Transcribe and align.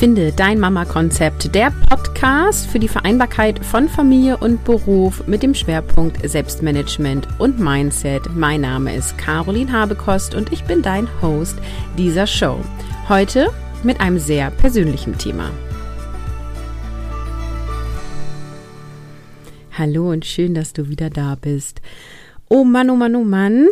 Finde 0.00 0.32
dein 0.32 0.58
Mama-Konzept, 0.58 1.54
der 1.54 1.70
Podcast 1.70 2.66
für 2.66 2.78
die 2.78 2.88
Vereinbarkeit 2.88 3.62
von 3.62 3.86
Familie 3.86 4.38
und 4.38 4.64
Beruf 4.64 5.26
mit 5.26 5.42
dem 5.42 5.52
Schwerpunkt 5.52 6.26
Selbstmanagement 6.26 7.28
und 7.38 7.60
Mindset. 7.60 8.34
Mein 8.34 8.62
Name 8.62 8.96
ist 8.96 9.18
Caroline 9.18 9.70
Habekost 9.70 10.34
und 10.34 10.54
ich 10.54 10.64
bin 10.64 10.80
dein 10.80 11.06
Host 11.20 11.58
dieser 11.98 12.26
Show. 12.26 12.60
Heute 13.10 13.50
mit 13.82 14.00
einem 14.00 14.18
sehr 14.18 14.50
persönlichen 14.50 15.18
Thema. 15.18 15.50
Hallo 19.76 20.12
und 20.12 20.24
schön, 20.24 20.54
dass 20.54 20.72
du 20.72 20.88
wieder 20.88 21.10
da 21.10 21.36
bist. 21.38 21.82
Oh 22.48 22.64
Mann, 22.64 22.88
oh 22.88 22.96
Mann, 22.96 23.16
oh 23.16 23.24
Mann, 23.24 23.68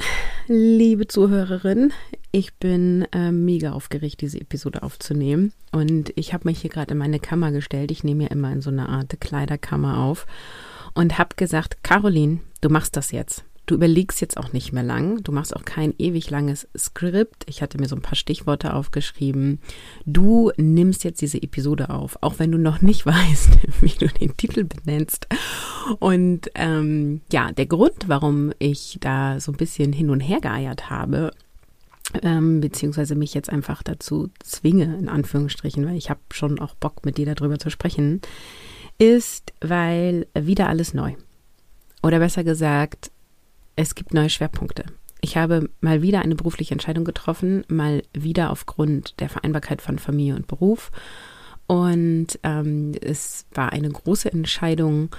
liebe 0.48 1.06
Zuhörerin, 1.06 1.92
ich 2.32 2.54
bin 2.54 3.06
äh, 3.12 3.30
mega 3.30 3.72
aufgeregt, 3.72 4.20
diese 4.20 4.40
Episode 4.40 4.82
aufzunehmen. 4.82 5.52
Und 5.72 6.12
ich 6.16 6.32
habe 6.32 6.48
mich 6.48 6.60
hier 6.60 6.70
gerade 6.70 6.92
in 6.92 6.98
meine 6.98 7.20
Kammer 7.20 7.52
gestellt. 7.52 7.90
Ich 7.90 8.04
nehme 8.04 8.24
ja 8.24 8.30
immer 8.30 8.50
in 8.52 8.62
so 8.62 8.70
eine 8.70 8.88
Art 8.88 9.20
Kleiderkammer 9.20 9.98
auf 9.98 10.26
und 10.94 11.18
habe 11.18 11.36
gesagt, 11.36 11.82
Caroline, 11.82 12.40
du 12.60 12.70
machst 12.70 12.96
das 12.96 13.12
jetzt. 13.12 13.44
Du 13.68 13.74
überlegst 13.74 14.22
jetzt 14.22 14.38
auch 14.38 14.54
nicht 14.54 14.72
mehr 14.72 14.82
lang. 14.82 15.22
Du 15.22 15.30
machst 15.30 15.54
auch 15.54 15.62
kein 15.62 15.92
ewig 15.98 16.30
langes 16.30 16.66
Skript. 16.76 17.44
Ich 17.46 17.60
hatte 17.60 17.78
mir 17.78 17.86
so 17.86 17.96
ein 17.96 18.02
paar 18.02 18.14
Stichworte 18.14 18.72
aufgeschrieben. 18.72 19.60
Du 20.06 20.50
nimmst 20.56 21.04
jetzt 21.04 21.20
diese 21.20 21.42
Episode 21.42 21.90
auf, 21.90 22.16
auch 22.22 22.38
wenn 22.38 22.50
du 22.50 22.56
noch 22.56 22.80
nicht 22.80 23.04
weißt, 23.06 23.58
wie 23.82 23.90
du 23.90 24.08
den 24.08 24.34
Titel 24.38 24.64
benennst. 24.64 25.28
Und 25.98 26.50
ähm, 26.54 27.20
ja, 27.30 27.52
der 27.52 27.66
Grund, 27.66 28.08
warum 28.08 28.54
ich 28.58 28.96
da 29.02 29.38
so 29.38 29.52
ein 29.52 29.58
bisschen 29.58 29.92
hin 29.92 30.08
und 30.08 30.20
her 30.20 30.40
geeiert 30.40 30.88
habe, 30.88 31.30
ähm, 32.22 32.62
beziehungsweise 32.62 33.16
mich 33.16 33.34
jetzt 33.34 33.50
einfach 33.50 33.82
dazu 33.82 34.30
zwinge, 34.40 34.96
in 34.96 35.10
Anführungsstrichen, 35.10 35.84
weil 35.86 35.98
ich 35.98 36.08
habe 36.08 36.20
schon 36.32 36.58
auch 36.58 36.74
Bock, 36.74 37.04
mit 37.04 37.18
dir 37.18 37.34
darüber 37.34 37.58
zu 37.58 37.68
sprechen, 37.68 38.22
ist, 38.96 39.52
weil 39.60 40.26
wieder 40.32 40.70
alles 40.70 40.94
neu. 40.94 41.12
Oder 42.02 42.18
besser 42.18 42.44
gesagt, 42.44 43.10
es 43.78 43.94
gibt 43.94 44.12
neue 44.12 44.28
Schwerpunkte. 44.28 44.84
Ich 45.20 45.36
habe 45.36 45.70
mal 45.80 46.02
wieder 46.02 46.20
eine 46.22 46.34
berufliche 46.34 46.72
Entscheidung 46.72 47.04
getroffen, 47.04 47.64
mal 47.68 48.02
wieder 48.12 48.50
aufgrund 48.50 49.18
der 49.20 49.28
Vereinbarkeit 49.28 49.80
von 49.80 50.00
Familie 50.00 50.34
und 50.34 50.48
Beruf. 50.48 50.90
Und 51.68 52.26
ähm, 52.42 52.92
es 53.00 53.46
war 53.54 53.72
eine 53.72 53.88
große 53.88 54.32
Entscheidung 54.32 55.10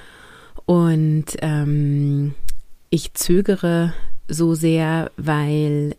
und 0.65 1.25
ähm, 1.41 2.33
ich 2.89 3.13
zögere 3.13 3.93
so 4.27 4.55
sehr, 4.55 5.11
weil 5.15 5.95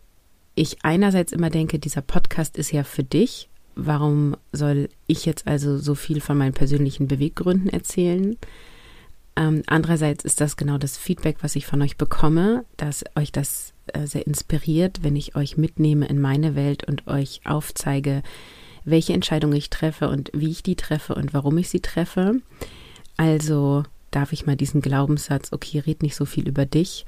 ich 0.53 0.77
einerseits 0.83 1.31
immer 1.31 1.49
denke, 1.49 1.79
dieser 1.79 2.01
Podcast 2.01 2.57
ist 2.57 2.71
ja 2.71 2.83
für 2.83 3.03
dich. 3.03 3.49
Warum 3.75 4.35
soll 4.51 4.89
ich 5.07 5.25
jetzt 5.25 5.47
also 5.47 5.77
so 5.77 5.95
viel 5.95 6.21
von 6.21 6.37
meinen 6.37 6.53
persönlichen 6.53 7.07
Beweggründen 7.07 7.69
erzählen? 7.69 8.37
Ähm, 9.35 9.63
andererseits 9.67 10.25
ist 10.25 10.41
das 10.41 10.57
genau 10.57 10.77
das 10.77 10.97
Feedback, 10.97 11.37
was 11.41 11.55
ich 11.55 11.65
von 11.65 11.81
euch 11.81 11.97
bekomme, 11.97 12.65
dass 12.77 13.03
euch 13.15 13.31
das 13.31 13.73
äh, 13.87 14.05
sehr 14.05 14.27
inspiriert, 14.27 15.03
wenn 15.03 15.15
ich 15.15 15.35
euch 15.35 15.57
mitnehme 15.57 16.07
in 16.07 16.19
meine 16.19 16.55
Welt 16.55 16.83
und 16.87 17.07
euch 17.07 17.41
aufzeige, 17.45 18.23
welche 18.83 19.13
Entscheidung 19.13 19.53
ich 19.53 19.69
treffe 19.69 20.09
und 20.09 20.31
wie 20.33 20.49
ich 20.49 20.63
die 20.63 20.75
treffe 20.75 21.15
und 21.15 21.33
warum 21.33 21.57
ich 21.57 21.69
sie 21.69 21.79
treffe. 21.81 22.41
Also 23.15 23.83
darf 24.09 24.33
ich 24.33 24.45
mal 24.45 24.55
diesen 24.57 24.81
Glaubenssatz, 24.81 25.53
okay, 25.53 25.79
red 25.79 26.03
nicht 26.03 26.15
so 26.15 26.25
viel 26.25 26.47
über 26.47 26.65
dich, 26.65 27.05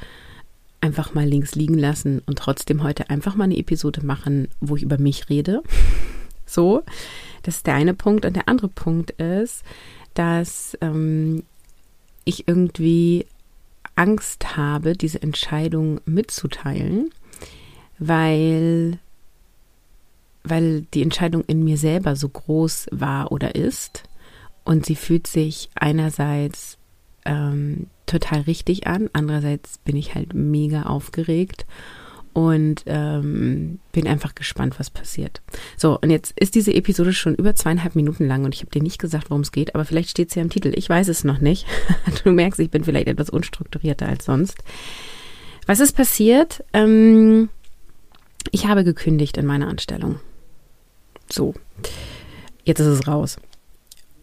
einfach 0.82 1.14
mal 1.14 1.26
links 1.26 1.56
liegen 1.56 1.78
lassen 1.78 2.22
und 2.26 2.38
trotzdem 2.38 2.84
heute 2.84 3.10
einfach 3.10 3.36
mal 3.36 3.46
eine 3.46 3.58
Episode 3.58 4.06
machen, 4.06 4.48
wo 4.60 4.76
ich 4.76 4.84
über 4.84 4.98
mich 4.98 5.30
rede. 5.30 5.62
So, 6.46 6.84
das 7.44 7.56
ist 7.56 7.68
der 7.68 7.76
eine 7.76 7.94
Punkt. 7.94 8.26
Und 8.26 8.36
der 8.36 8.50
andere 8.50 8.68
Punkt 8.68 9.12
ist, 9.12 9.64
dass 10.14 10.78
ähm, 10.82 11.44
ich 12.26 12.48
irgendwie 12.48 13.26
Angst 13.96 14.58
habe, 14.58 14.94
diese 14.94 15.22
Entscheidung 15.22 16.02
mitzuteilen, 16.06 17.12
weil, 18.00 19.00
weil 20.44 20.82
die 20.94 21.04
Entscheidung 21.04 21.44
in 21.46 21.64
mir 21.64 21.78
selber 21.78 22.16
so 22.16 22.30
groß 22.30 22.88
war 22.92 23.32
oder 23.32 23.56
ist. 23.56 24.04
Und 24.64 24.86
sie 24.86 24.96
fühlt 24.96 25.28
sich 25.28 25.70
einerseits 25.76 26.78
ähm, 27.26 27.88
total 28.06 28.42
richtig 28.42 28.88
an. 28.88 29.10
Andererseits 29.14 29.78
bin 29.80 29.96
ich 29.96 30.16
halt 30.16 30.34
mega 30.34 30.84
aufgeregt 30.84 31.66
und 32.34 32.84
ähm, 32.88 33.80
bin 33.92 34.08
einfach 34.08 34.36
gespannt, 34.36 34.80
was 34.80 34.90
passiert. 34.90 35.42
So, 35.78 36.00
und 36.00 36.10
jetzt 36.10 36.34
ist 36.40 36.56
diese 36.56 36.74
Episode 36.74 37.14
schon 37.14 37.36
über 37.36 37.56
zweieinhalb 37.56 37.96
Minuten 37.96 38.28
lang 38.28 38.44
und 38.44 38.54
ich 38.54 38.62
habe 38.62 38.72
dir 38.72 38.82
nicht 38.82 39.00
gesagt, 39.00 39.30
worum 39.30 39.42
es 39.42 39.52
geht, 39.52 39.76
aber 39.76 39.86
vielleicht 39.86 40.10
steht 40.10 40.30
es 40.30 40.36
ja 40.36 40.42
im 40.42 40.50
Titel. 40.50 40.74
Ich 40.76 40.90
weiß 40.90 41.08
es 41.08 41.24
noch 41.24 41.40
nicht. 41.40 41.66
Du 42.24 42.32
merkst, 42.32 42.60
ich 42.60 42.70
bin 42.70 42.84
vielleicht 42.84 43.08
etwas 43.08 43.30
unstrukturierter 43.30 44.08
als 44.08 44.26
sonst. 44.26 44.58
Was 45.66 45.80
ist 45.80 45.94
passiert? 45.94 46.64
Ähm, 46.74 47.50
ich 48.52 48.68
habe 48.68 48.84
gekündigt 48.84 49.38
in 49.38 49.46
meiner 49.46 49.68
Anstellung. 49.68 50.20
So, 51.30 51.54
jetzt 52.64 52.80
ist 52.80 52.88
es 52.88 53.08
raus. 53.08 53.38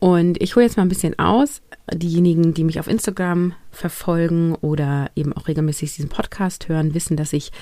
Und 0.00 0.42
ich 0.42 0.56
hole 0.56 0.65
jetzt 0.65 0.77
mal 0.77 0.82
ein 0.82 0.88
bisschen 0.88 1.19
aus. 1.19 1.60
Diejenigen, 1.92 2.54
die 2.54 2.65
mich 2.65 2.81
auf 2.81 2.88
Instagram 2.88 3.54
verfolgen 3.71 4.54
oder 4.54 5.10
eben 5.15 5.32
auch 5.34 5.47
regelmäßig 5.47 5.94
diesen 5.94 6.09
Podcast 6.09 6.69
hören, 6.69 6.94
wissen, 6.94 7.16
dass 7.16 7.32
ich 7.34 7.53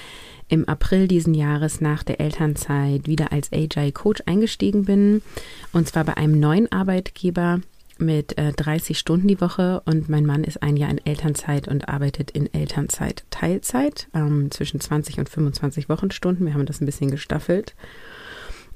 im 0.48 0.68
April 0.68 1.08
diesen 1.08 1.34
Jahres 1.34 1.80
nach 1.80 2.02
der 2.02 2.20
Elternzeit 2.20 3.06
wieder 3.06 3.32
als 3.32 3.52
Agile 3.52 3.92
Coach 3.92 4.22
eingestiegen 4.26 4.84
bin. 4.84 5.22
Und 5.72 5.88
zwar 5.88 6.04
bei 6.04 6.16
einem 6.16 6.38
neuen 6.40 6.70
Arbeitgeber 6.72 7.60
mit 7.98 8.38
äh, 8.38 8.52
30 8.52 8.98
Stunden 8.98 9.28
die 9.28 9.40
Woche. 9.40 9.82
Und 9.84 10.08
mein 10.08 10.24
Mann 10.24 10.44
ist 10.44 10.62
ein 10.62 10.76
Jahr 10.76 10.90
in 10.90 11.04
Elternzeit 11.04 11.68
und 11.68 11.88
arbeitet 11.88 12.30
in 12.30 12.52
Elternzeit 12.52 13.24
Teilzeit 13.30 14.08
ähm, 14.14 14.50
zwischen 14.50 14.80
20 14.80 15.18
und 15.18 15.28
25 15.28 15.88
Wochenstunden. 15.88 16.46
Wir 16.46 16.54
haben 16.54 16.66
das 16.66 16.80
ein 16.80 16.86
bisschen 16.86 17.10
gestaffelt. 17.10 17.74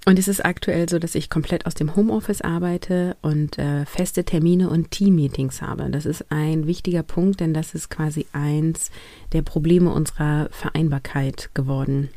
Und 0.05 0.19
es 0.19 0.27
ist 0.27 0.45
aktuell 0.45 0.89
so, 0.89 0.99
dass 0.99 1.15
ich 1.15 1.31
komplett 1.31 1.65
aus 1.65 1.75
dem 1.75 1.95
Homeoffice 1.95 2.41
arbeite 2.41 3.17
und 3.23 3.57
äh, 3.59 3.87
feste 3.87 4.25
Termine 4.25 4.69
und 4.69 4.91
Teammeetings 4.91 5.63
habe. 5.63 5.89
Das 5.91 6.07
ist 6.07 6.27
ein 6.31 6.67
wichtiger 6.67 7.05
Punkt, 7.05 7.39
denn 7.39 7.55
das 7.55 7.75
ist 7.75 7.89
quasi 7.89 8.27
eins 8.33 8.91
der 9.33 9.43
Probleme 9.43 9.93
unserer 9.93 10.49
Vereinbarkeit 10.51 11.51
geworden. 11.55 12.09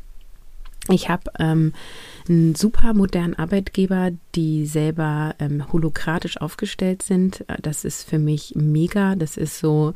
Ich 0.88 1.08
habe 1.08 1.30
ähm, 1.38 1.72
einen 2.28 2.54
super 2.54 2.92
modernen 2.94 3.34
Arbeitgeber, 3.34 4.10
die 4.34 4.66
selber 4.66 5.34
ähm, 5.38 5.72
holokratisch 5.72 6.40
aufgestellt 6.40 7.02
sind. 7.02 7.44
Das 7.62 7.84
ist 7.84 8.08
für 8.08 8.18
mich 8.18 8.54
mega. 8.54 9.16
Das 9.16 9.36
ist 9.36 9.58
so 9.58 9.94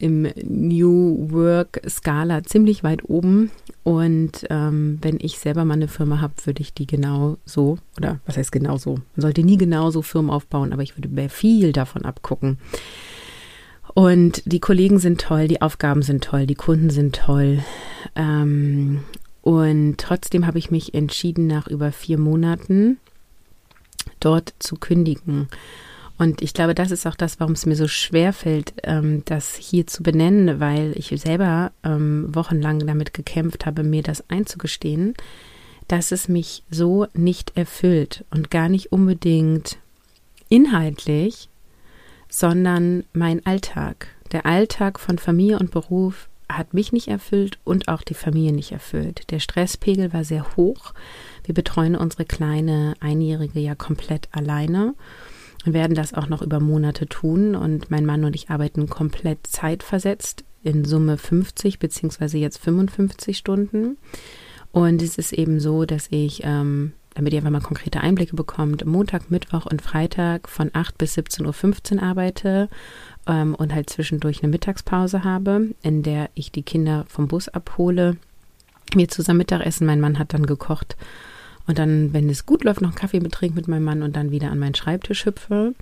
im 0.00 0.28
New 0.42 1.30
Work 1.30 1.80
Skala 1.88 2.42
ziemlich 2.42 2.82
weit 2.82 3.08
oben. 3.08 3.50
Und 3.82 4.46
ähm, 4.50 4.98
wenn 5.02 5.18
ich 5.20 5.38
selber 5.38 5.64
mal 5.64 5.74
eine 5.74 5.88
Firma 5.88 6.20
habe, 6.20 6.34
würde 6.44 6.62
ich 6.62 6.74
die 6.74 6.86
genau 6.86 7.36
so, 7.44 7.78
oder 7.96 8.20
was 8.26 8.36
heißt 8.36 8.52
genau 8.52 8.76
so? 8.76 8.94
Man 8.94 9.22
sollte 9.22 9.42
nie 9.42 9.56
genau 9.56 9.90
so 9.90 10.02
Firmen 10.02 10.30
aufbauen, 10.30 10.72
aber 10.72 10.82
ich 10.82 10.96
würde 10.96 11.08
mir 11.08 11.28
viel 11.28 11.72
davon 11.72 12.04
abgucken. 12.04 12.58
Und 13.94 14.42
die 14.46 14.60
Kollegen 14.60 14.98
sind 14.98 15.20
toll, 15.20 15.48
die 15.48 15.62
Aufgaben 15.62 16.02
sind 16.02 16.24
toll, 16.24 16.46
die 16.46 16.54
Kunden 16.54 16.90
sind 16.90 17.16
toll. 17.16 17.58
Ähm, 18.14 19.00
und 19.42 19.98
trotzdem 19.98 20.46
habe 20.46 20.58
ich 20.58 20.70
mich 20.70 20.94
entschieden, 20.94 21.46
nach 21.46 21.66
über 21.66 21.92
vier 21.92 22.18
Monaten 22.18 22.98
dort 24.20 24.54
zu 24.58 24.76
kündigen. 24.76 25.48
Und 26.20 26.42
ich 26.42 26.52
glaube, 26.52 26.74
das 26.74 26.90
ist 26.90 27.06
auch 27.06 27.14
das, 27.14 27.40
warum 27.40 27.54
es 27.54 27.64
mir 27.64 27.76
so 27.76 27.88
schwer 27.88 28.34
fällt, 28.34 28.74
ähm, 28.82 29.22
das 29.24 29.54
hier 29.54 29.86
zu 29.86 30.02
benennen, 30.02 30.60
weil 30.60 30.92
ich 30.94 31.08
selber 31.18 31.72
ähm, 31.82 32.26
wochenlang 32.34 32.86
damit 32.86 33.14
gekämpft 33.14 33.64
habe, 33.64 33.84
mir 33.84 34.02
das 34.02 34.28
einzugestehen, 34.28 35.14
dass 35.88 36.12
es 36.12 36.28
mich 36.28 36.62
so 36.70 37.06
nicht 37.14 37.56
erfüllt 37.56 38.26
und 38.30 38.50
gar 38.50 38.68
nicht 38.68 38.92
unbedingt 38.92 39.78
inhaltlich, 40.50 41.48
sondern 42.28 43.04
mein 43.14 43.46
Alltag. 43.46 44.08
Der 44.30 44.44
Alltag 44.44 45.00
von 45.00 45.16
Familie 45.16 45.58
und 45.58 45.70
Beruf 45.70 46.28
hat 46.50 46.74
mich 46.74 46.92
nicht 46.92 47.08
erfüllt 47.08 47.58
und 47.64 47.88
auch 47.88 48.02
die 48.02 48.12
Familie 48.12 48.52
nicht 48.52 48.72
erfüllt. 48.72 49.30
Der 49.30 49.40
Stresspegel 49.40 50.12
war 50.12 50.24
sehr 50.24 50.54
hoch. 50.54 50.92
Wir 51.44 51.54
betreuen 51.54 51.96
unsere 51.96 52.26
kleine 52.26 52.92
Einjährige 53.00 53.60
ja 53.60 53.74
komplett 53.74 54.28
alleine 54.32 54.92
und 55.66 55.74
werden 55.74 55.94
das 55.94 56.14
auch 56.14 56.28
noch 56.28 56.42
über 56.42 56.60
Monate 56.60 57.06
tun. 57.06 57.54
Und 57.54 57.90
mein 57.90 58.06
Mann 58.06 58.24
und 58.24 58.34
ich 58.34 58.50
arbeiten 58.50 58.88
komplett 58.88 59.46
zeitversetzt, 59.46 60.44
in 60.62 60.84
Summe 60.84 61.16
50 61.16 61.78
beziehungsweise 61.78 62.38
jetzt 62.38 62.58
55 62.58 63.36
Stunden. 63.36 63.96
Und 64.72 65.02
es 65.02 65.18
ist 65.18 65.32
eben 65.32 65.58
so, 65.58 65.84
dass 65.84 66.06
ich, 66.10 66.42
ähm, 66.44 66.92
damit 67.14 67.32
ihr 67.32 67.38
einfach 67.38 67.50
mal 67.50 67.60
konkrete 67.60 68.00
Einblicke 68.00 68.36
bekommt, 68.36 68.84
Montag, 68.84 69.30
Mittwoch 69.30 69.66
und 69.66 69.82
Freitag 69.82 70.48
von 70.48 70.70
8 70.72 70.96
bis 70.96 71.16
17.15 71.16 71.96
Uhr 71.96 72.02
arbeite 72.02 72.68
ähm, 73.26 73.54
und 73.54 73.74
halt 73.74 73.90
zwischendurch 73.90 74.42
eine 74.42 74.50
Mittagspause 74.50 75.24
habe, 75.24 75.68
in 75.82 76.02
der 76.02 76.30
ich 76.34 76.52
die 76.52 76.62
Kinder 76.62 77.04
vom 77.08 77.26
Bus 77.26 77.48
abhole. 77.48 78.16
Wir 78.94 79.08
zusammen 79.08 79.38
Mittagessen, 79.38 79.86
mein 79.86 80.00
Mann 80.00 80.18
hat 80.18 80.34
dann 80.34 80.46
gekocht 80.46 80.96
und 81.70 81.78
dann, 81.78 82.12
wenn 82.12 82.28
es 82.28 82.46
gut 82.46 82.64
läuft, 82.64 82.80
noch 82.82 82.90
einen 82.90 82.98
Kaffee 82.98 83.20
betrinke 83.20 83.54
mit 83.54 83.68
meinem 83.68 83.84
Mann 83.84 84.02
und 84.02 84.16
dann 84.16 84.32
wieder 84.32 84.50
an 84.50 84.58
meinen 84.58 84.74
Schreibtisch 84.74 85.24
hüpfe. 85.24 85.74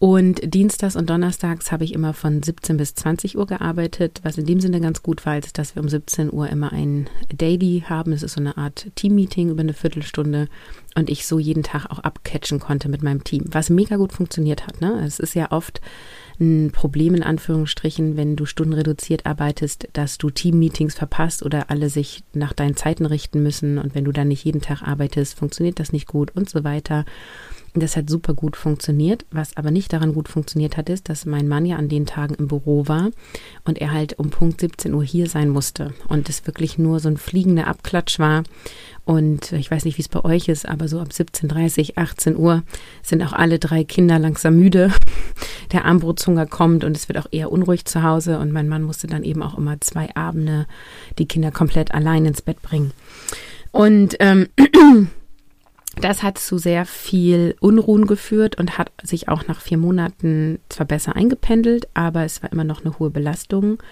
Und 0.00 0.54
Dienstags 0.54 0.94
und 0.94 1.10
Donnerstags 1.10 1.72
habe 1.72 1.82
ich 1.82 1.92
immer 1.92 2.14
von 2.14 2.40
17 2.40 2.76
bis 2.76 2.94
20 2.94 3.36
Uhr 3.36 3.46
gearbeitet, 3.46 4.20
was 4.22 4.38
in 4.38 4.46
dem 4.46 4.60
Sinne 4.60 4.80
ganz 4.80 5.02
gut 5.02 5.26
war, 5.26 5.36
ist, 5.36 5.58
dass 5.58 5.74
wir 5.74 5.82
um 5.82 5.88
17 5.88 6.32
Uhr 6.32 6.48
immer 6.48 6.72
ein 6.72 7.10
Daily 7.34 7.82
haben. 7.84 8.12
Das 8.12 8.22
ist 8.22 8.34
so 8.34 8.40
eine 8.40 8.56
Art 8.56 8.86
Team-Meeting 8.94 9.50
über 9.50 9.60
eine 9.60 9.72
Viertelstunde 9.72 10.46
und 10.94 11.10
ich 11.10 11.26
so 11.26 11.40
jeden 11.40 11.64
Tag 11.64 11.86
auch 11.86 11.98
abcatchen 11.98 12.60
konnte 12.60 12.88
mit 12.88 13.02
meinem 13.02 13.24
Team, 13.24 13.44
was 13.50 13.70
mega 13.70 13.96
gut 13.96 14.12
funktioniert 14.12 14.68
hat. 14.68 14.80
Ne? 14.80 15.02
Es 15.04 15.18
ist 15.18 15.34
ja 15.34 15.50
oft 15.50 15.80
ein 16.38 16.70
Problem 16.72 17.16
in 17.16 17.24
Anführungsstrichen, 17.24 18.16
wenn 18.16 18.36
du 18.36 18.46
stundenreduziert 18.46 19.26
arbeitest, 19.26 19.88
dass 19.94 20.16
du 20.18 20.30
Team-Meetings 20.30 20.94
verpasst 20.94 21.42
oder 21.42 21.70
alle 21.70 21.90
sich 21.90 22.22
nach 22.34 22.52
deinen 22.52 22.76
Zeiten 22.76 23.04
richten 23.04 23.42
müssen 23.42 23.78
und 23.78 23.96
wenn 23.96 24.04
du 24.04 24.12
dann 24.12 24.28
nicht 24.28 24.44
jeden 24.44 24.60
Tag 24.60 24.82
arbeitest, 24.82 25.36
funktioniert 25.36 25.80
das 25.80 25.92
nicht 25.92 26.06
gut 26.06 26.30
und 26.36 26.48
so 26.48 26.62
weiter. 26.62 27.04
Das 27.80 27.96
hat 27.96 28.10
super 28.10 28.34
gut 28.34 28.56
funktioniert. 28.56 29.24
Was 29.30 29.56
aber 29.56 29.70
nicht 29.70 29.92
daran 29.92 30.14
gut 30.14 30.28
funktioniert 30.28 30.76
hat, 30.76 30.88
ist, 30.88 31.08
dass 31.08 31.26
mein 31.26 31.48
Mann 31.48 31.66
ja 31.66 31.76
an 31.76 31.88
den 31.88 32.06
Tagen 32.06 32.34
im 32.34 32.48
Büro 32.48 32.88
war 32.88 33.10
und 33.64 33.78
er 33.78 33.92
halt 33.92 34.18
um 34.18 34.30
Punkt 34.30 34.60
17 34.60 34.94
Uhr 34.94 35.04
hier 35.04 35.28
sein 35.28 35.48
musste 35.48 35.92
und 36.08 36.28
es 36.28 36.46
wirklich 36.46 36.78
nur 36.78 37.00
so 37.00 37.08
ein 37.08 37.16
fliegender 37.16 37.66
Abklatsch 37.66 38.18
war. 38.18 38.42
Und 39.04 39.52
ich 39.52 39.70
weiß 39.70 39.86
nicht, 39.86 39.96
wie 39.96 40.02
es 40.02 40.08
bei 40.08 40.22
euch 40.22 40.48
ist, 40.48 40.68
aber 40.68 40.86
so 40.86 41.00
ab 41.00 41.08
17.30, 41.10 41.96
18 41.96 42.36
Uhr 42.36 42.62
sind 43.02 43.22
auch 43.22 43.32
alle 43.32 43.58
drei 43.58 43.82
Kinder 43.82 44.18
langsam 44.18 44.56
müde. 44.56 44.92
Der 45.72 45.86
Armbrotzunger 45.86 46.46
kommt 46.46 46.84
und 46.84 46.94
es 46.94 47.08
wird 47.08 47.18
auch 47.18 47.28
eher 47.30 47.50
unruhig 47.50 47.86
zu 47.86 48.02
Hause. 48.02 48.38
Und 48.38 48.52
mein 48.52 48.68
Mann 48.68 48.82
musste 48.82 49.06
dann 49.06 49.22
eben 49.22 49.42
auch 49.42 49.56
immer 49.56 49.80
zwei 49.80 50.14
Abende 50.14 50.66
die 51.18 51.26
Kinder 51.26 51.50
komplett 51.50 51.94
allein 51.94 52.26
ins 52.26 52.42
Bett 52.42 52.60
bringen. 52.60 52.92
Und 53.70 54.16
ähm, 54.20 54.48
Das 55.96 56.22
hat 56.22 56.38
zu 56.38 56.58
sehr 56.58 56.86
viel 56.86 57.56
Unruhen 57.60 58.06
geführt 58.06 58.56
und 58.56 58.78
hat 58.78 58.92
sich 59.02 59.28
auch 59.28 59.46
nach 59.48 59.60
vier 59.60 59.78
Monaten 59.78 60.60
zwar 60.68 60.86
besser 60.86 61.16
eingependelt, 61.16 61.88
aber 61.94 62.24
es 62.24 62.42
war 62.42 62.52
immer 62.52 62.64
noch 62.64 62.84
eine 62.84 62.98
hohe 62.98 63.10
Belastung. 63.10 63.82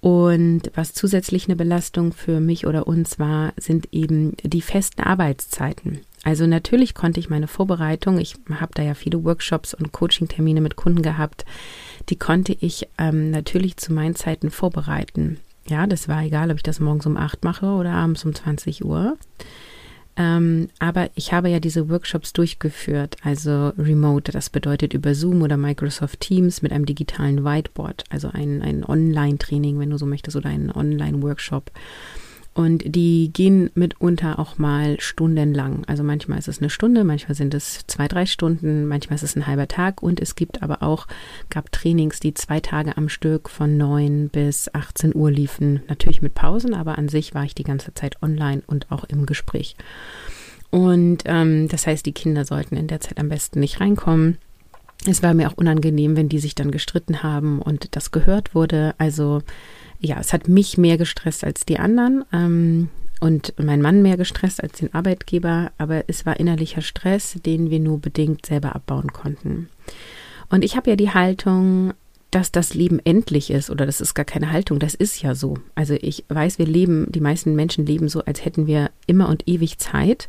Und 0.00 0.70
was 0.74 0.92
zusätzlich 0.92 1.46
eine 1.46 1.56
Belastung 1.56 2.12
für 2.12 2.40
mich 2.40 2.66
oder 2.66 2.86
uns 2.86 3.18
war, 3.18 3.52
sind 3.56 3.88
eben 3.92 4.36
die 4.42 4.60
festen 4.60 5.02
Arbeitszeiten. 5.02 6.00
Also 6.24 6.46
natürlich 6.46 6.94
konnte 6.94 7.20
ich 7.20 7.30
meine 7.30 7.48
Vorbereitung, 7.48 8.18
ich 8.18 8.36
habe 8.50 8.72
da 8.74 8.82
ja 8.82 8.94
viele 8.94 9.24
Workshops 9.24 9.74
und 9.74 9.92
Coaching-Termine 9.92 10.62
mit 10.62 10.76
Kunden 10.76 11.02
gehabt, 11.02 11.44
die 12.08 12.16
konnte 12.16 12.56
ich 12.58 12.88
ähm, 12.98 13.30
natürlich 13.30 13.76
zu 13.76 13.92
meinen 13.92 14.14
Zeiten 14.14 14.50
vorbereiten. 14.50 15.38
Ja, 15.68 15.86
das 15.86 16.08
war 16.08 16.22
egal, 16.22 16.50
ob 16.50 16.56
ich 16.56 16.62
das 16.62 16.80
morgens 16.80 17.06
um 17.06 17.16
acht 17.16 17.44
mache 17.44 17.66
oder 17.66 17.92
abends 17.92 18.24
um 18.24 18.34
20 18.34 18.84
Uhr. 18.84 19.16
Ähm, 20.16 20.68
aber 20.78 21.10
ich 21.16 21.32
habe 21.32 21.48
ja 21.48 21.58
diese 21.58 21.88
Workshops 21.88 22.32
durchgeführt, 22.32 23.16
also 23.22 23.72
remote, 23.76 24.30
das 24.30 24.48
bedeutet 24.48 24.94
über 24.94 25.14
Zoom 25.14 25.42
oder 25.42 25.56
Microsoft 25.56 26.20
Teams 26.20 26.62
mit 26.62 26.72
einem 26.72 26.86
digitalen 26.86 27.44
Whiteboard, 27.44 28.04
also 28.10 28.28
ein, 28.32 28.62
ein 28.62 28.84
Online-Training, 28.84 29.78
wenn 29.80 29.90
du 29.90 29.98
so 29.98 30.06
möchtest, 30.06 30.36
oder 30.36 30.50
ein 30.50 30.70
Online-Workshop. 30.70 31.72
Und 32.54 32.84
die 32.86 33.32
gehen 33.32 33.70
mitunter 33.74 34.38
auch 34.38 34.58
mal 34.58 35.00
stundenlang. 35.00 35.84
Also 35.86 36.04
manchmal 36.04 36.38
ist 36.38 36.46
es 36.46 36.60
eine 36.60 36.70
Stunde, 36.70 37.02
manchmal 37.02 37.34
sind 37.34 37.52
es 37.52 37.80
zwei, 37.88 38.06
drei 38.06 38.26
Stunden, 38.26 38.86
manchmal 38.86 39.16
ist 39.16 39.24
es 39.24 39.34
ein 39.34 39.48
halber 39.48 39.66
Tag. 39.66 40.02
Und 40.04 40.20
es 40.20 40.36
gibt 40.36 40.62
aber 40.62 40.80
auch, 40.82 41.08
gab 41.50 41.72
Trainings, 41.72 42.20
die 42.20 42.32
zwei 42.32 42.60
Tage 42.60 42.96
am 42.96 43.08
Stück 43.08 43.50
von 43.50 43.76
neun 43.76 44.28
bis 44.28 44.72
18 44.72 45.16
Uhr 45.16 45.32
liefen. 45.32 45.82
Natürlich 45.88 46.22
mit 46.22 46.34
Pausen, 46.34 46.74
aber 46.74 46.96
an 46.96 47.08
sich 47.08 47.34
war 47.34 47.42
ich 47.42 47.56
die 47.56 47.64
ganze 47.64 47.92
Zeit 47.92 48.22
online 48.22 48.62
und 48.68 48.92
auch 48.92 49.02
im 49.02 49.26
Gespräch. 49.26 49.74
Und 50.70 51.24
ähm, 51.26 51.66
das 51.68 51.88
heißt, 51.88 52.06
die 52.06 52.12
Kinder 52.12 52.44
sollten 52.44 52.76
in 52.76 52.86
der 52.86 53.00
Zeit 53.00 53.18
am 53.18 53.28
besten 53.28 53.58
nicht 53.58 53.80
reinkommen. 53.80 54.38
Es 55.06 55.22
war 55.22 55.34
mir 55.34 55.48
auch 55.48 55.56
unangenehm, 55.56 56.16
wenn 56.16 56.28
die 56.28 56.38
sich 56.38 56.54
dann 56.54 56.70
gestritten 56.70 57.22
haben 57.22 57.60
und 57.60 57.96
das 57.96 58.10
gehört 58.10 58.54
wurde. 58.54 58.94
Also 58.98 59.42
ja, 60.04 60.18
es 60.20 60.32
hat 60.32 60.48
mich 60.48 60.78
mehr 60.78 60.98
gestresst 60.98 61.44
als 61.44 61.64
die 61.64 61.78
anderen 61.78 62.24
ähm, 62.32 62.90
und 63.20 63.54
mein 63.58 63.80
Mann 63.80 64.02
mehr 64.02 64.16
gestresst 64.16 64.62
als 64.62 64.78
den 64.78 64.92
Arbeitgeber, 64.92 65.72
aber 65.78 66.04
es 66.08 66.26
war 66.26 66.38
innerlicher 66.38 66.82
Stress, 66.82 67.38
den 67.44 67.70
wir 67.70 67.80
nur 67.80 67.98
bedingt 68.00 68.46
selber 68.46 68.74
abbauen 68.74 69.12
konnten. 69.12 69.68
Und 70.50 70.64
ich 70.64 70.76
habe 70.76 70.90
ja 70.90 70.96
die 70.96 71.10
Haltung, 71.10 71.94
dass 72.30 72.52
das 72.52 72.74
Leben 72.74 73.00
endlich 73.04 73.50
ist 73.50 73.70
oder 73.70 73.86
das 73.86 74.00
ist 74.00 74.14
gar 74.14 74.24
keine 74.24 74.52
Haltung, 74.52 74.78
das 74.78 74.94
ist 74.94 75.22
ja 75.22 75.34
so. 75.34 75.56
Also 75.74 75.94
ich 75.94 76.24
weiß, 76.28 76.58
wir 76.58 76.66
leben, 76.66 77.06
die 77.10 77.20
meisten 77.20 77.54
Menschen 77.54 77.86
leben 77.86 78.08
so, 78.08 78.24
als 78.24 78.44
hätten 78.44 78.66
wir 78.66 78.90
immer 79.06 79.28
und 79.28 79.48
ewig 79.48 79.78
Zeit. 79.78 80.26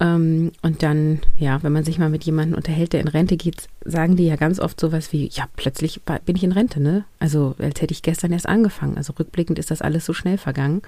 Ähm, 0.00 0.52
und 0.62 0.82
dann, 0.82 1.20
ja, 1.38 1.62
wenn 1.62 1.72
man 1.72 1.84
sich 1.84 1.98
mal 1.98 2.10
mit 2.10 2.24
jemandem 2.24 2.56
unterhält, 2.56 2.92
der 2.92 3.00
in 3.00 3.08
Rente 3.08 3.36
geht, 3.36 3.68
sagen 3.84 4.16
die 4.16 4.26
ja 4.26 4.36
ganz 4.36 4.58
oft 4.58 4.78
sowas 4.80 5.12
wie, 5.12 5.28
ja, 5.32 5.48
plötzlich 5.56 6.00
bin 6.24 6.36
ich 6.36 6.44
in 6.44 6.52
Rente, 6.52 6.80
ne? 6.80 7.04
Also 7.20 7.54
als 7.58 7.80
hätte 7.80 7.92
ich 7.92 8.02
gestern 8.02 8.32
erst 8.32 8.48
angefangen. 8.48 8.96
Also 8.96 9.12
rückblickend 9.18 9.58
ist 9.58 9.70
das 9.70 9.82
alles 9.82 10.04
so 10.04 10.12
schnell 10.12 10.38
vergangen. 10.38 10.82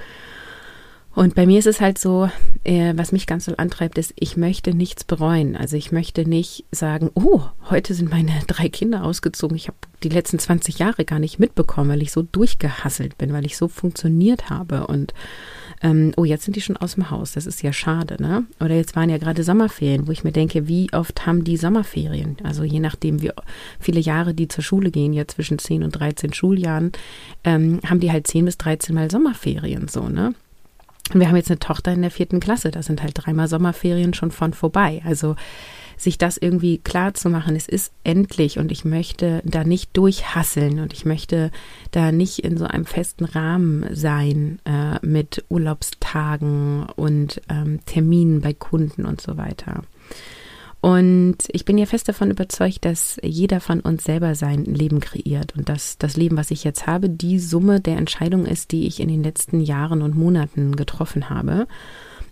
Und 1.17 1.35
bei 1.35 1.47
mir 1.47 1.59
ist 1.59 1.67
es 1.67 1.81
halt 1.81 1.99
so, 1.99 2.29
äh, 2.63 2.93
was 2.95 3.11
mich 3.11 3.27
ganz 3.27 3.47
so 3.47 3.57
antreibt, 3.57 3.97
ist, 3.97 4.13
ich 4.17 4.37
möchte 4.37 4.75
nichts 4.75 5.03
bereuen. 5.03 5.57
Also 5.57 5.75
ich 5.79 5.91
möchte 5.91 6.29
nicht 6.29 6.67
sagen, 6.73 7.11
oh, 7.15 7.41
heute 7.71 7.95
sind 7.95 8.11
meine 8.11 8.33
drei 8.47 8.69
Kinder 8.69 9.03
ausgezogen. 9.03 9.57
Ich 9.57 9.69
habe 9.69 9.79
die 10.03 10.11
letzten 10.11 10.39
20 10.39 10.79
Jahre 10.79 11.07
gar 11.07 11.19
nicht 11.19 11.39
mitbekommen, 11.39 11.89
weil 11.89 12.03
ich 12.03 12.13
so 12.13 12.21
durchgehasselt 12.21 13.17
bin, 13.17 13.33
weil 13.33 13.47
ich 13.47 13.57
so 13.57 13.67
funktioniert 13.67 14.51
habe. 14.51 14.87
Und 14.89 15.15
ähm, 15.83 16.13
oh, 16.17 16.25
jetzt 16.25 16.45
sind 16.45 16.57
die 16.57 16.61
schon 16.61 16.77
aus 16.77 16.95
dem 16.95 17.11
Haus, 17.11 17.33
das 17.33 17.47
ist 17.47 17.63
ja 17.63 17.73
schade, 17.73 18.21
ne? 18.21 18.45
Oder 18.61 18.75
jetzt 18.75 18.97
waren 18.97 19.11
ja 19.11 19.19
gerade 19.19 19.43
Sommerferien, 19.43 20.07
wo 20.07 20.13
ich 20.13 20.25
mir 20.25 20.33
denke, 20.33 20.69
wie 20.69 20.93
oft 20.93 21.27
haben 21.27 21.45
die 21.45 21.57
Sommerferien? 21.57 22.37
Also 22.43 22.65
je 22.65 22.81
nachdem, 22.81 23.23
wie 23.23 23.31
viele 23.79 24.01
Jahre 24.01 24.35
die 24.35 24.49
zur 24.49 24.65
Schule 24.65 24.91
gehen, 24.91 25.13
ja 25.13 25.27
zwischen 25.27 25.59
10 25.59 25.83
und 25.83 25.93
13 25.93 26.33
Schuljahren, 26.33 26.93
ähm, 27.45 27.81
haben 27.87 28.01
die 28.01 28.11
halt 28.11 28.27
10 28.27 28.47
bis 28.47 28.59
13 28.59 28.95
Mal 28.95 29.11
Sommerferien, 29.11 29.89
so, 29.89 30.09
ne? 30.09 30.35
Und 31.13 31.21
wir 31.21 31.29
haben 31.29 31.37
jetzt 31.37 31.51
eine 31.51 31.61
Tochter 31.61 31.93
in 31.93 32.03
der 32.03 32.11
vierten 32.11 32.41
Klasse, 32.41 32.71
da 32.71 32.83
sind 32.83 33.03
halt 33.03 33.13
dreimal 33.15 33.47
Sommerferien 33.47 34.13
schon 34.13 34.33
von 34.33 34.53
vorbei. 34.53 35.03
Also 35.05 35.37
sich 35.97 36.19
das 36.19 36.37
irgendwie 36.37 36.79
klar 36.79 37.15
zu 37.15 37.29
machen, 37.29 37.57
es 37.57 37.69
ist 37.69 37.93
endlich 38.05 38.59
und 38.59 38.71
ich 38.71 38.85
möchte 38.85 39.43
da 39.45 39.65
nicht 39.65 39.97
durchhasseln 39.97 40.81
und 40.81 40.93
ich 40.93 41.05
möchte 41.05 41.51
da 41.91 42.13
nicht 42.13 42.41
in 42.41 42.57
so 42.57 42.67
einem 42.67 42.85
festen 42.87 43.25
Rahmen 43.25 43.87
sein 43.93 44.59
äh, 44.65 45.05
mit 45.05 45.45
Urlaubstagen 45.49 46.87
und 46.97 47.41
ähm, 47.49 47.81
Terminen 47.87 48.41
bei 48.41 48.53
Kunden 48.53 49.07
und 49.07 49.21
so 49.21 49.37
weiter. 49.37 49.83
Und 50.87 51.39
ich 51.49 51.65
bin 51.65 51.79
ja 51.79 51.87
fest 51.87 52.09
davon 52.09 52.31
überzeugt, 52.31 52.85
dass 52.85 53.19
jeder 53.23 53.61
von 53.61 53.81
uns 53.81 54.05
selber 54.05 54.37
sein 54.37 54.65
Leben 54.67 55.01
kreiert 55.01 55.57
und 55.57 55.69
dass 55.69 55.99
das 55.99 56.17
Leben, 56.17 56.37
was 56.37 56.53
ich 56.53 56.63
jetzt 56.63 56.87
habe, 56.87 57.11
die 57.11 57.41
Summe 57.41 57.81
der 57.81 57.97
Entscheidungen 57.97 58.47
ist, 58.47 58.71
die 58.71 58.87
ich 58.87 59.01
in 59.01 59.09
den 59.09 59.25
letzten 59.25 59.61
Jahren 59.61 60.01
und 60.01 60.15
Monaten 60.15 60.77
getroffen 60.77 61.29
habe. 61.29 61.67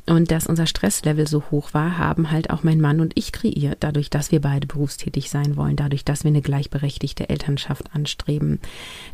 Und 0.06 0.30
dass 0.30 0.46
unser 0.46 0.66
Stresslevel 0.66 1.26
so 1.26 1.44
hoch 1.50 1.72
war, 1.72 1.96
haben 1.96 2.30
halt 2.30 2.50
auch 2.50 2.62
mein 2.62 2.80
Mann 2.80 3.00
und 3.00 3.12
ich 3.14 3.32
kreiert, 3.32 3.78
dadurch, 3.80 4.10
dass 4.10 4.30
wir 4.32 4.40
beide 4.40 4.66
berufstätig 4.66 5.30
sein 5.30 5.56
wollen, 5.56 5.76
dadurch, 5.76 6.04
dass 6.04 6.24
wir 6.24 6.28
eine 6.28 6.42
gleichberechtigte 6.42 7.30
Elternschaft 7.30 7.94
anstreben, 7.94 8.60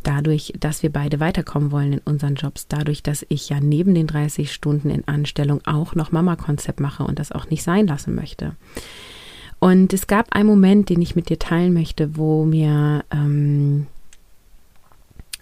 dadurch, 0.02 0.52
dass 0.59 0.82
wir 0.82 0.90
beide 0.90 1.20
weiterkommen 1.20 1.70
wollen 1.70 1.92
in 1.92 2.00
unseren 2.00 2.35
Jobs, 2.35 2.66
dadurch, 2.66 3.04
dass 3.04 3.25
ich 3.28 3.49
ja 3.49 3.61
neben 3.61 3.94
den 3.94 4.09
30 4.09 4.52
Stunden 4.52 4.90
in 4.90 5.06
Anstellung 5.06 5.61
auch 5.64 5.94
noch 5.94 6.11
Mama-Konzept 6.11 6.80
mache 6.80 7.04
und 7.04 7.20
das 7.20 7.30
auch 7.30 7.49
nicht 7.50 7.62
sein 7.62 7.87
lassen 7.87 8.16
möchte. 8.16 8.56
Und 9.61 9.92
es 9.92 10.09
gab 10.09 10.35
einen 10.35 10.49
Moment, 10.49 10.88
den 10.88 11.02
ich 11.02 11.14
mit 11.14 11.28
dir 11.28 11.38
teilen 11.38 11.73
möchte, 11.73 12.16
wo 12.16 12.44
mir 12.44 13.04
ähm, 13.12 13.87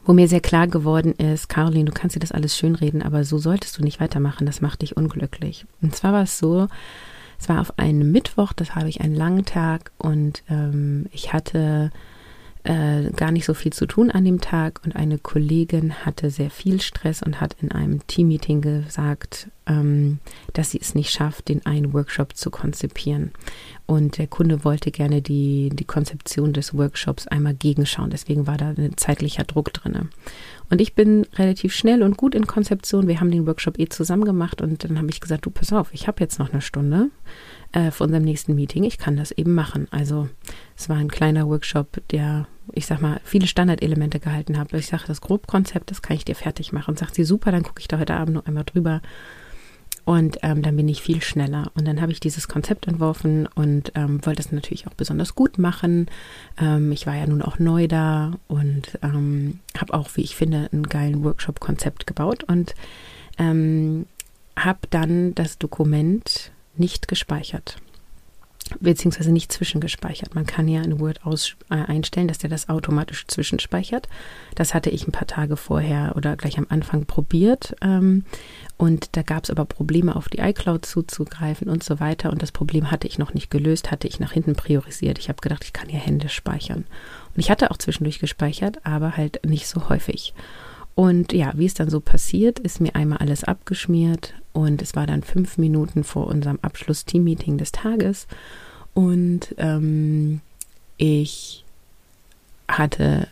wo 0.08 0.14
mir 0.14 0.26
sehr 0.26 0.40
klar 0.40 0.66
geworden 0.66 1.12
ist, 1.12 1.50
Caroline, 1.50 1.84
du 1.84 1.92
kannst 1.92 2.16
dir 2.16 2.20
das 2.20 2.32
alles 2.32 2.56
schönreden, 2.56 3.02
aber 3.02 3.24
so 3.24 3.36
solltest 3.36 3.76
du 3.76 3.82
nicht 3.82 4.00
weitermachen, 4.00 4.46
das 4.46 4.62
macht 4.62 4.80
dich 4.80 4.96
unglücklich. 4.96 5.66
Und 5.82 5.94
zwar 5.94 6.14
war 6.14 6.22
es 6.22 6.38
so, 6.38 6.66
es 7.38 7.50
war 7.50 7.60
auf 7.60 7.78
einem 7.78 8.10
Mittwoch, 8.10 8.54
das 8.54 8.74
habe 8.74 8.88
ich 8.88 9.02
einen 9.02 9.14
langen 9.14 9.44
Tag 9.44 9.92
und 9.98 10.42
ähm, 10.48 11.08
ich 11.12 11.34
hatte 11.34 11.90
äh, 12.64 13.10
gar 13.16 13.30
nicht 13.30 13.44
so 13.44 13.54
viel 13.54 13.72
zu 13.72 13.86
tun 13.86 14.10
an 14.10 14.24
dem 14.24 14.40
Tag 14.40 14.80
und 14.84 14.96
eine 14.96 15.18
Kollegin 15.18 16.04
hatte 16.04 16.30
sehr 16.30 16.50
viel 16.50 16.80
Stress 16.80 17.22
und 17.22 17.40
hat 17.40 17.56
in 17.60 17.72
einem 17.72 18.06
Teammeeting 18.06 18.60
gesagt, 18.60 19.48
ähm, 19.66 20.18
dass 20.52 20.70
sie 20.70 20.80
es 20.80 20.94
nicht 20.94 21.10
schafft, 21.10 21.48
den 21.48 21.64
einen 21.66 21.92
Workshop 21.92 22.36
zu 22.36 22.50
konzipieren. 22.50 23.32
Und 23.86 24.18
der 24.18 24.26
Kunde 24.26 24.64
wollte 24.64 24.90
gerne 24.90 25.22
die, 25.22 25.70
die 25.72 25.84
Konzeption 25.84 26.52
des 26.52 26.76
Workshops 26.76 27.26
einmal 27.26 27.54
gegenschauen. 27.54 28.10
Deswegen 28.10 28.46
war 28.46 28.56
da 28.56 28.70
ein 28.70 28.96
zeitlicher 28.96 29.44
Druck 29.44 29.72
drin. 29.72 30.10
Und 30.70 30.80
ich 30.80 30.94
bin 30.94 31.26
relativ 31.36 31.72
schnell 31.72 32.02
und 32.02 32.16
gut 32.16 32.34
in 32.34 32.46
Konzeption. 32.46 33.08
Wir 33.08 33.20
haben 33.20 33.30
den 33.30 33.46
Workshop 33.46 33.78
eh 33.78 33.88
zusammen 33.88 34.24
gemacht 34.24 34.60
und 34.60 34.84
dann 34.84 34.98
habe 34.98 35.08
ich 35.10 35.20
gesagt, 35.20 35.46
du 35.46 35.50
pass 35.50 35.72
auf, 35.72 35.88
ich 35.92 36.06
habe 36.08 36.20
jetzt 36.20 36.38
noch 36.38 36.52
eine 36.52 36.60
Stunde 36.60 37.10
äh, 37.72 37.90
für 37.90 38.04
unserem 38.04 38.24
nächsten 38.24 38.54
Meeting. 38.54 38.84
Ich 38.84 38.98
kann 38.98 39.16
das 39.16 39.30
eben 39.30 39.54
machen. 39.54 39.88
Also 39.90 40.28
es 40.76 40.88
war 40.88 40.96
ein 40.96 41.10
kleiner 41.10 41.48
Workshop, 41.48 42.00
der, 42.10 42.46
ich 42.72 42.86
sag 42.86 43.00
mal, 43.00 43.20
viele 43.24 43.46
Standardelemente 43.46 44.20
gehalten 44.20 44.58
hat. 44.58 44.72
Ich 44.72 44.86
sage, 44.86 45.04
das 45.06 45.20
Grobkonzept, 45.20 45.90
das 45.90 46.02
kann 46.02 46.16
ich 46.16 46.24
dir 46.24 46.34
fertig 46.34 46.72
machen. 46.72 46.96
Sagt 46.96 47.14
sie, 47.14 47.24
super, 47.24 47.52
dann 47.52 47.62
gucke 47.62 47.80
ich 47.80 47.88
da 47.88 47.98
heute 47.98 48.14
Abend 48.14 48.34
noch 48.34 48.46
einmal 48.46 48.64
drüber. 48.64 49.02
Und 50.08 50.38
ähm, 50.40 50.62
dann 50.62 50.74
bin 50.74 50.88
ich 50.88 51.02
viel 51.02 51.20
schneller. 51.20 51.70
Und 51.74 51.86
dann 51.86 52.00
habe 52.00 52.12
ich 52.12 52.20
dieses 52.20 52.48
Konzept 52.48 52.86
entworfen 52.86 53.46
und 53.54 53.92
ähm, 53.94 54.24
wollte 54.24 54.40
es 54.40 54.50
natürlich 54.50 54.86
auch 54.86 54.94
besonders 54.94 55.34
gut 55.34 55.58
machen. 55.58 56.06
Ähm, 56.58 56.92
ich 56.92 57.06
war 57.06 57.14
ja 57.14 57.26
nun 57.26 57.42
auch 57.42 57.58
neu 57.58 57.88
da 57.88 58.32
und 58.46 58.98
ähm, 59.02 59.60
habe 59.76 59.92
auch, 59.92 60.08
wie 60.14 60.22
ich 60.22 60.34
finde, 60.34 60.70
einen 60.72 60.84
geilen 60.84 61.22
Workshop-Konzept 61.22 62.06
gebaut 62.06 62.42
und 62.44 62.74
ähm, 63.36 64.06
habe 64.56 64.78
dann 64.88 65.34
das 65.34 65.58
Dokument 65.58 66.52
nicht 66.78 67.08
gespeichert 67.08 67.76
beziehungsweise 68.80 69.32
nicht 69.32 69.52
zwischengespeichert. 69.52 70.34
Man 70.34 70.46
kann 70.46 70.68
ja 70.68 70.82
in 70.82 71.00
Word 71.00 71.24
aus, 71.24 71.56
äh, 71.70 71.74
einstellen, 71.74 72.28
dass 72.28 72.38
der 72.38 72.50
das 72.50 72.68
automatisch 72.68 73.26
zwischenspeichert. 73.26 74.08
Das 74.54 74.74
hatte 74.74 74.90
ich 74.90 75.06
ein 75.06 75.12
paar 75.12 75.26
Tage 75.26 75.56
vorher 75.56 76.14
oder 76.16 76.36
gleich 76.36 76.58
am 76.58 76.66
Anfang 76.68 77.06
probiert. 77.06 77.76
Ähm, 77.80 78.24
und 78.76 79.16
da 79.16 79.22
gab 79.22 79.44
es 79.44 79.50
aber 79.50 79.64
Probleme, 79.64 80.14
auf 80.14 80.28
die 80.28 80.38
iCloud 80.38 80.84
zuzugreifen 80.84 81.68
und 81.68 81.82
so 81.82 82.00
weiter. 82.00 82.30
Und 82.30 82.42
das 82.42 82.52
Problem 82.52 82.90
hatte 82.90 83.08
ich 83.08 83.18
noch 83.18 83.34
nicht 83.34 83.50
gelöst, 83.50 83.90
hatte 83.90 84.06
ich 84.06 84.20
nach 84.20 84.32
hinten 84.32 84.54
priorisiert. 84.54 85.18
Ich 85.18 85.28
habe 85.28 85.40
gedacht, 85.40 85.64
ich 85.64 85.72
kann 85.72 85.88
hier 85.88 86.00
Hände 86.00 86.28
speichern. 86.28 86.84
Und 87.34 87.40
ich 87.40 87.50
hatte 87.50 87.70
auch 87.70 87.78
zwischendurch 87.78 88.18
gespeichert, 88.18 88.84
aber 88.84 89.16
halt 89.16 89.44
nicht 89.46 89.66
so 89.66 89.88
häufig. 89.88 90.34
Und 90.98 91.32
ja, 91.32 91.52
wie 91.54 91.66
es 91.66 91.74
dann 91.74 91.90
so 91.90 92.00
passiert, 92.00 92.58
ist 92.58 92.80
mir 92.80 92.96
einmal 92.96 93.18
alles 93.18 93.44
abgeschmiert 93.44 94.34
und 94.52 94.82
es 94.82 94.96
war 94.96 95.06
dann 95.06 95.22
fünf 95.22 95.56
Minuten 95.56 96.02
vor 96.02 96.26
unserem 96.26 96.58
Abschluss-Team-Meeting 96.60 97.56
des 97.56 97.70
Tages 97.70 98.26
und 98.94 99.54
ähm, 99.58 100.40
ich 100.96 101.64
hatte 102.66 103.28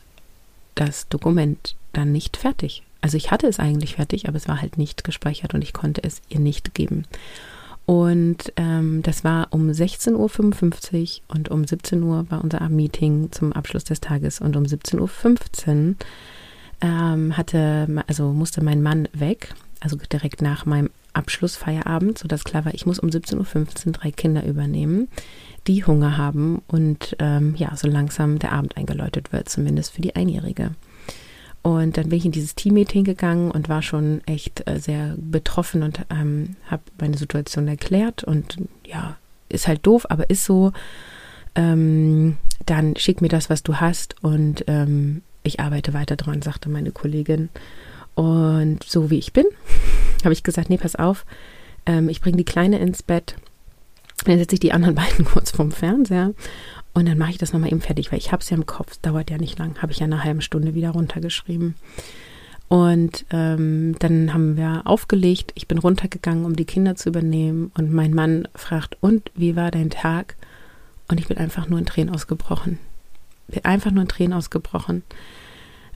das 0.76 1.08
Dokument 1.08 1.75
dann 1.92 2.12
nicht 2.12 2.37
fertig. 2.37 2.85
Also 3.00 3.16
ich 3.16 3.32
hatte 3.32 3.49
es 3.49 3.58
eigentlich 3.58 3.96
fertig, 3.96 4.28
aber 4.28 4.37
es 4.37 4.46
war 4.46 4.62
halt 4.62 4.78
nicht 4.78 5.02
gespeichert 5.02 5.52
und 5.52 5.62
ich 5.62 5.73
konnte 5.73 6.04
es 6.04 6.23
ihr 6.28 6.38
nicht 6.38 6.73
geben. 6.73 7.04
Und 7.85 8.52
ähm, 8.54 9.02
das 9.02 9.25
war 9.25 9.49
um 9.50 9.70
16.55 9.70 10.14
Uhr 10.14 11.35
und 11.35 11.49
um 11.49 11.66
17 11.66 12.00
Uhr 12.04 12.30
war 12.30 12.44
unser 12.44 12.68
Meeting 12.68 13.32
zum 13.32 13.52
Abschluss 13.52 13.82
des 13.82 14.00
Tages 14.00 14.40
und 14.40 14.54
um 14.54 14.62
17.15 14.62 15.00
Uhr 15.00 15.94
ähm, 16.80 17.37
hatte, 17.37 17.88
also 18.06 18.33
musste 18.33 18.62
mein 18.62 18.83
Mann 18.83 19.09
weg, 19.12 19.54
also 19.80 19.97
direkt 19.97 20.42
nach 20.42 20.66
meinem 20.66 20.90
Abschlussfeierabend, 21.12 22.18
sodass 22.18 22.45
klar 22.45 22.64
war, 22.64 22.75
ich 22.75 22.87
muss 22.87 22.99
um 22.99 23.09
17.15 23.09 23.87
Uhr 23.87 23.92
drei 23.92 24.11
Kinder 24.11 24.45
übernehmen, 24.45 25.09
die 25.66 25.85
Hunger 25.85 26.16
haben 26.16 26.62
und 26.66 27.16
ähm, 27.18 27.54
ja, 27.56 27.75
so 27.76 27.88
langsam 27.88 28.38
der 28.38 28.52
Abend 28.52 28.76
eingeläutet 28.76 29.33
wird, 29.33 29.49
zumindest 29.49 29.95
für 29.95 30.02
die 30.02 30.14
Einjährige. 30.14 30.73
Und 31.62 31.97
dann 31.97 32.11
bin 32.11 32.18
ich 32.18 32.25
in 32.25 32.30
dieses 32.30 32.54
Teammeeting 32.54 33.02
gegangen 33.02 33.50
und 33.50 33.68
war 33.68 33.83
schon 33.83 34.21
echt 34.26 34.68
äh, 34.68 34.78
sehr 34.78 35.16
betroffen 35.18 35.83
und 35.83 36.00
ähm, 36.11 36.54
habe 36.71 36.83
meine 37.00 37.16
Situation 37.16 37.66
erklärt. 37.66 38.23
Und 38.23 38.59
ja, 38.87 39.16
ist 39.49 39.66
halt 39.66 39.85
doof, 39.85 40.06
aber 40.09 40.30
ist 40.30 40.45
so. 40.45 40.73
Ähm, 41.56 42.37
dann 42.66 42.95
schick 42.97 43.21
mir 43.21 43.28
das, 43.28 43.50
was 43.50 43.64
du 43.64 43.76
hast 43.76 44.23
und 44.23 44.62
ähm, 44.68 45.23
ich 45.47 45.61
arbeite 45.61 45.95
weiter 45.95 46.17
dran, 46.17 46.43
sagte 46.43 46.69
meine 46.69 46.93
Kollegin. 46.93 47.49
Und 48.15 48.83
so 48.85 49.11
wie 49.11 49.19
ich 49.19 49.33
bin, 49.33 49.47
habe 50.25 50.33
ich 50.33 50.43
gesagt, 50.43 50.71
nee, 50.71 50.79
pass 50.79 50.97
auf, 50.97 51.25
ähm, 51.85 52.09
ich 52.09 52.21
bringe 52.21 52.37
die 52.37 52.45
Kleine 52.45 52.79
ins 52.79 53.03
Bett. 53.03 53.37
Dann 54.25 54.38
setze 54.38 54.55
ich 54.55 54.61
die 54.61 54.73
anderen 54.73 54.95
beiden 54.97 55.25
kurz 55.25 55.50
vorm 55.50 55.73
Fernseher 55.73 56.33
und 56.97 57.07
dann 57.07 57.19
mache 57.19 57.33
ich 57.33 57.38
das 57.38 57.53
nochmal 57.53 57.71
eben 57.71 57.83
fertig, 57.83 58.11
weil 58.11 58.19
ich 58.19 58.33
habe 58.33 58.41
es 58.41 58.49
ja 58.49 58.57
im 58.57 58.65
Kopf, 58.65 58.97
dauert 59.03 59.31
ja 59.31 59.37
nicht 59.37 59.59
lang, 59.59 59.83
habe 59.83 59.93
ich 59.93 59.99
ja 59.99 60.07
eine 60.07 60.25
halbe 60.25 60.41
Stunde 60.41 60.75
wieder 60.75 60.91
runtergeschrieben. 60.91 61.75
Und 62.69 63.26
ähm, 63.31 63.95
dann 63.99 64.33
haben 64.33 64.57
wir 64.57 64.83
aufgelegt, 64.87 65.53
ich 65.55 65.69
bin 65.69 65.76
runtergegangen, 65.76 66.47
um 66.47 66.57
die 66.57 66.65
Kinder 66.65 66.97
zu 66.97 67.11
übernehmen 67.11 67.71
und 67.76 67.93
mein 67.93 68.15
Mann 68.15 68.49
fragt, 68.55 68.97
und 69.00 69.31
wie 69.35 69.57
war 69.57 69.71
dein 69.71 69.91
Tag? 69.91 70.37
Und 71.09 71.21
ich 71.21 71.29
bin 71.29 71.37
einfach 71.37 71.69
nur 71.69 71.79
in 71.79 71.87
Tränen 71.87 72.15
ausgebrochen. 72.15 72.79
Einfach 73.62 73.91
nur 73.91 74.03
in 74.03 74.09
Tränen 74.09 74.33
ausgebrochen. 74.33 75.03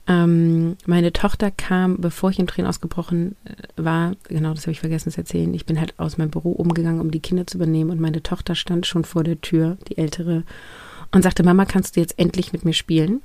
Ähm, 0.07 0.77
meine 0.85 1.13
Tochter 1.13 1.51
kam, 1.51 1.97
bevor 1.97 2.31
ich 2.31 2.39
in 2.39 2.47
Tränen 2.47 2.69
ausgebrochen 2.69 3.35
äh, 3.45 3.53
war, 3.75 4.13
genau 4.27 4.53
das 4.53 4.63
habe 4.63 4.71
ich 4.71 4.79
vergessen 4.79 5.11
zu 5.11 5.19
erzählen, 5.19 5.53
ich 5.53 5.65
bin 5.65 5.79
halt 5.79 5.93
aus 5.97 6.17
meinem 6.17 6.31
Büro 6.31 6.51
umgegangen, 6.51 7.01
um 7.01 7.11
die 7.11 7.19
Kinder 7.19 7.45
zu 7.45 7.57
übernehmen 7.57 7.91
und 7.91 7.99
meine 7.99 8.23
Tochter 8.23 8.55
stand 8.55 8.87
schon 8.87 9.05
vor 9.05 9.23
der 9.23 9.39
Tür, 9.41 9.77
die 9.89 9.97
ältere, 9.97 10.43
und 11.11 11.23
sagte, 11.23 11.43
Mama, 11.43 11.65
kannst 11.65 11.95
du 11.95 11.99
jetzt 11.99 12.17
endlich 12.17 12.53
mit 12.53 12.65
mir 12.65 12.73
spielen? 12.73 13.21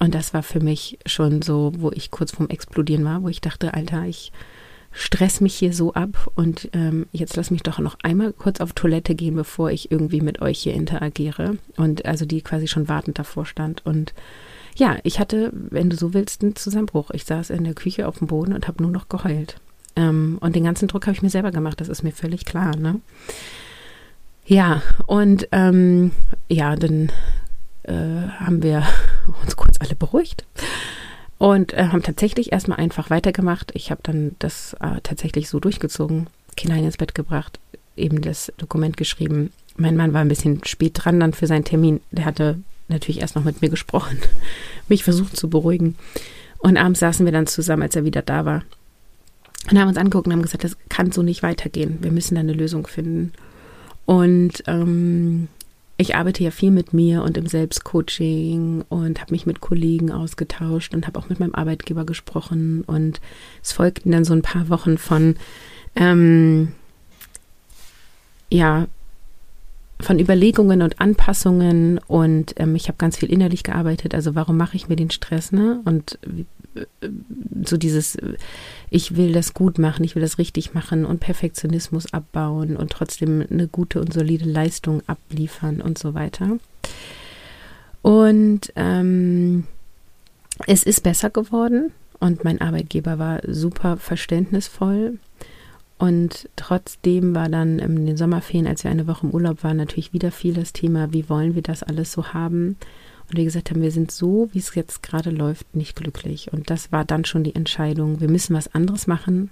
Und 0.00 0.14
das 0.14 0.34
war 0.34 0.42
für 0.42 0.60
mich 0.60 0.98
schon 1.06 1.42
so, 1.42 1.72
wo 1.76 1.90
ich 1.92 2.10
kurz 2.10 2.32
vorm 2.32 2.48
Explodieren 2.48 3.04
war, 3.04 3.22
wo 3.22 3.28
ich 3.28 3.40
dachte, 3.40 3.74
Alter, 3.74 4.04
ich 4.04 4.32
stress 4.98 5.40
mich 5.40 5.54
hier 5.54 5.72
so 5.72 5.94
ab 5.94 6.28
und 6.34 6.70
ähm, 6.72 7.06
jetzt 7.12 7.36
lass 7.36 7.52
mich 7.52 7.62
doch 7.62 7.78
noch 7.78 7.96
einmal 8.02 8.32
kurz 8.32 8.60
auf 8.60 8.72
Toilette 8.72 9.14
gehen, 9.14 9.36
bevor 9.36 9.70
ich 9.70 9.92
irgendwie 9.92 10.20
mit 10.20 10.42
euch 10.42 10.58
hier 10.58 10.74
interagiere. 10.74 11.56
Und 11.76 12.04
also 12.04 12.26
die 12.26 12.42
quasi 12.42 12.66
schon 12.66 12.88
wartend 12.88 13.16
davor 13.16 13.46
stand 13.46 13.86
und 13.86 14.12
ja, 14.76 14.96
ich 15.04 15.18
hatte, 15.18 15.52
wenn 15.52 15.88
du 15.90 15.96
so 15.96 16.14
willst, 16.14 16.42
einen 16.42 16.54
Zusammenbruch. 16.54 17.10
Ich 17.10 17.24
saß 17.24 17.50
in 17.50 17.64
der 17.64 17.74
Küche 17.74 18.06
auf 18.06 18.18
dem 18.18 18.28
Boden 18.28 18.52
und 18.52 18.68
habe 18.68 18.82
nur 18.82 18.92
noch 18.92 19.08
geheult. 19.08 19.56
Ähm, 19.96 20.38
und 20.40 20.54
den 20.54 20.64
ganzen 20.64 20.88
Druck 20.88 21.06
habe 21.06 21.14
ich 21.16 21.22
mir 21.22 21.30
selber 21.30 21.50
gemacht, 21.50 21.80
das 21.80 21.88
ist 21.88 22.04
mir 22.04 22.12
völlig 22.12 22.44
klar. 22.44 22.76
Ne? 22.76 23.00
Ja, 24.46 24.82
und 25.06 25.48
ähm, 25.52 26.12
ja, 26.48 26.76
dann 26.76 27.10
äh, 27.84 28.28
haben 28.38 28.62
wir 28.62 28.84
uns 29.42 29.56
kurz 29.56 29.76
alle 29.80 29.94
beruhigt 29.94 30.44
und 31.38 31.72
äh, 31.72 31.88
haben 31.88 32.02
tatsächlich 32.02 32.52
erstmal 32.52 32.78
einfach 32.78 33.10
weitergemacht. 33.10 33.70
Ich 33.74 33.90
habe 33.90 34.00
dann 34.02 34.34
das 34.40 34.74
äh, 34.80 35.00
tatsächlich 35.02 35.48
so 35.48 35.60
durchgezogen, 35.60 36.26
Kinder 36.56 36.76
ins 36.76 36.96
Bett 36.96 37.14
gebracht, 37.14 37.60
eben 37.96 38.20
das 38.20 38.52
Dokument 38.58 38.96
geschrieben. 38.96 39.52
Mein 39.76 39.96
Mann 39.96 40.12
war 40.12 40.20
ein 40.20 40.28
bisschen 40.28 40.64
spät 40.64 40.92
dran 40.94 41.20
dann 41.20 41.32
für 41.32 41.46
seinen 41.46 41.64
Termin. 41.64 42.00
Der 42.10 42.24
hatte 42.24 42.58
natürlich 42.88 43.20
erst 43.20 43.36
noch 43.36 43.44
mit 43.44 43.62
mir 43.62 43.68
gesprochen, 43.68 44.18
mich 44.88 45.04
versucht 45.04 45.36
zu 45.36 45.48
beruhigen. 45.48 45.96
Und 46.58 46.76
abends 46.76 47.00
saßen 47.00 47.24
wir 47.24 47.32
dann 47.32 47.46
zusammen, 47.46 47.82
als 47.82 47.94
er 47.94 48.04
wieder 48.04 48.22
da 48.22 48.44
war. 48.44 48.64
Und 49.70 49.78
haben 49.78 49.88
uns 49.88 49.98
angeguckt 49.98 50.26
und 50.26 50.32
haben 50.32 50.42
gesagt, 50.42 50.64
das 50.64 50.76
kann 50.88 51.12
so 51.12 51.22
nicht 51.22 51.44
weitergehen. 51.44 51.98
Wir 52.00 52.10
müssen 52.10 52.34
da 52.34 52.40
eine 52.40 52.52
Lösung 52.52 52.86
finden. 52.86 53.32
Und 54.06 54.64
ähm, 54.66 55.48
ich 56.00 56.14
arbeite 56.14 56.44
ja 56.44 56.52
viel 56.52 56.70
mit 56.70 56.92
mir 56.92 57.24
und 57.24 57.36
im 57.36 57.46
Selbstcoaching 57.46 58.84
und 58.88 59.20
habe 59.20 59.32
mich 59.32 59.46
mit 59.46 59.60
Kollegen 59.60 60.12
ausgetauscht 60.12 60.94
und 60.94 61.08
habe 61.08 61.18
auch 61.18 61.28
mit 61.28 61.40
meinem 61.40 61.56
Arbeitgeber 61.56 62.06
gesprochen. 62.06 62.82
Und 62.82 63.20
es 63.62 63.72
folgten 63.72 64.12
dann 64.12 64.24
so 64.24 64.32
ein 64.32 64.42
paar 64.42 64.68
Wochen 64.68 64.96
von, 64.96 65.34
ähm, 65.96 66.68
ja, 68.48 68.86
von 70.00 70.20
Überlegungen 70.20 70.82
und 70.82 71.00
Anpassungen 71.00 71.98
und 72.06 72.54
ähm, 72.58 72.76
ich 72.76 72.86
habe 72.86 72.98
ganz 72.98 73.16
viel 73.16 73.32
innerlich 73.32 73.64
gearbeitet. 73.64 74.14
Also 74.14 74.36
warum 74.36 74.56
mache 74.56 74.76
ich 74.76 74.88
mir 74.88 74.94
den 74.94 75.10
Stress, 75.10 75.50
ne? 75.50 75.80
Und 75.84 76.20
so 77.64 77.76
dieses, 77.76 78.16
ich 78.90 79.16
will 79.16 79.32
das 79.32 79.54
gut 79.54 79.78
machen, 79.78 80.04
ich 80.04 80.14
will 80.14 80.22
das 80.22 80.38
richtig 80.38 80.74
machen 80.74 81.04
und 81.04 81.20
Perfektionismus 81.20 82.12
abbauen 82.12 82.76
und 82.76 82.90
trotzdem 82.90 83.44
eine 83.50 83.68
gute 83.68 84.00
und 84.00 84.12
solide 84.12 84.44
Leistung 84.44 85.02
abliefern 85.06 85.80
und 85.80 85.98
so 85.98 86.14
weiter. 86.14 86.58
Und 88.02 88.72
ähm, 88.76 89.64
es 90.66 90.82
ist 90.82 91.02
besser 91.02 91.30
geworden 91.30 91.92
und 92.20 92.44
mein 92.44 92.60
Arbeitgeber 92.60 93.18
war 93.18 93.40
super 93.46 93.96
verständnisvoll 93.96 95.18
und 95.98 96.48
trotzdem 96.54 97.34
war 97.34 97.48
dann 97.48 97.80
in 97.80 98.06
den 98.06 98.16
Sommerferien, 98.16 98.68
als 98.68 98.84
wir 98.84 98.90
eine 98.90 99.08
Woche 99.08 99.26
im 99.26 99.34
Urlaub 99.34 99.64
waren, 99.64 99.76
natürlich 99.76 100.12
wieder 100.12 100.30
viel 100.30 100.54
das 100.54 100.72
Thema, 100.72 101.12
wie 101.12 101.28
wollen 101.28 101.56
wir 101.56 101.62
das 101.62 101.82
alles 101.82 102.12
so 102.12 102.32
haben? 102.32 102.76
Und 103.30 103.36
wir 103.36 103.44
gesagt 103.44 103.70
haben, 103.70 103.82
wir 103.82 103.90
sind 103.90 104.10
so, 104.10 104.48
wie 104.52 104.58
es 104.58 104.74
jetzt 104.74 105.02
gerade 105.02 105.30
läuft, 105.30 105.74
nicht 105.74 105.96
glücklich. 105.96 106.52
Und 106.52 106.70
das 106.70 106.92
war 106.92 107.04
dann 107.04 107.24
schon 107.24 107.44
die 107.44 107.54
Entscheidung, 107.54 108.20
wir 108.20 108.28
müssen 108.28 108.56
was 108.56 108.74
anderes 108.74 109.06
machen, 109.06 109.50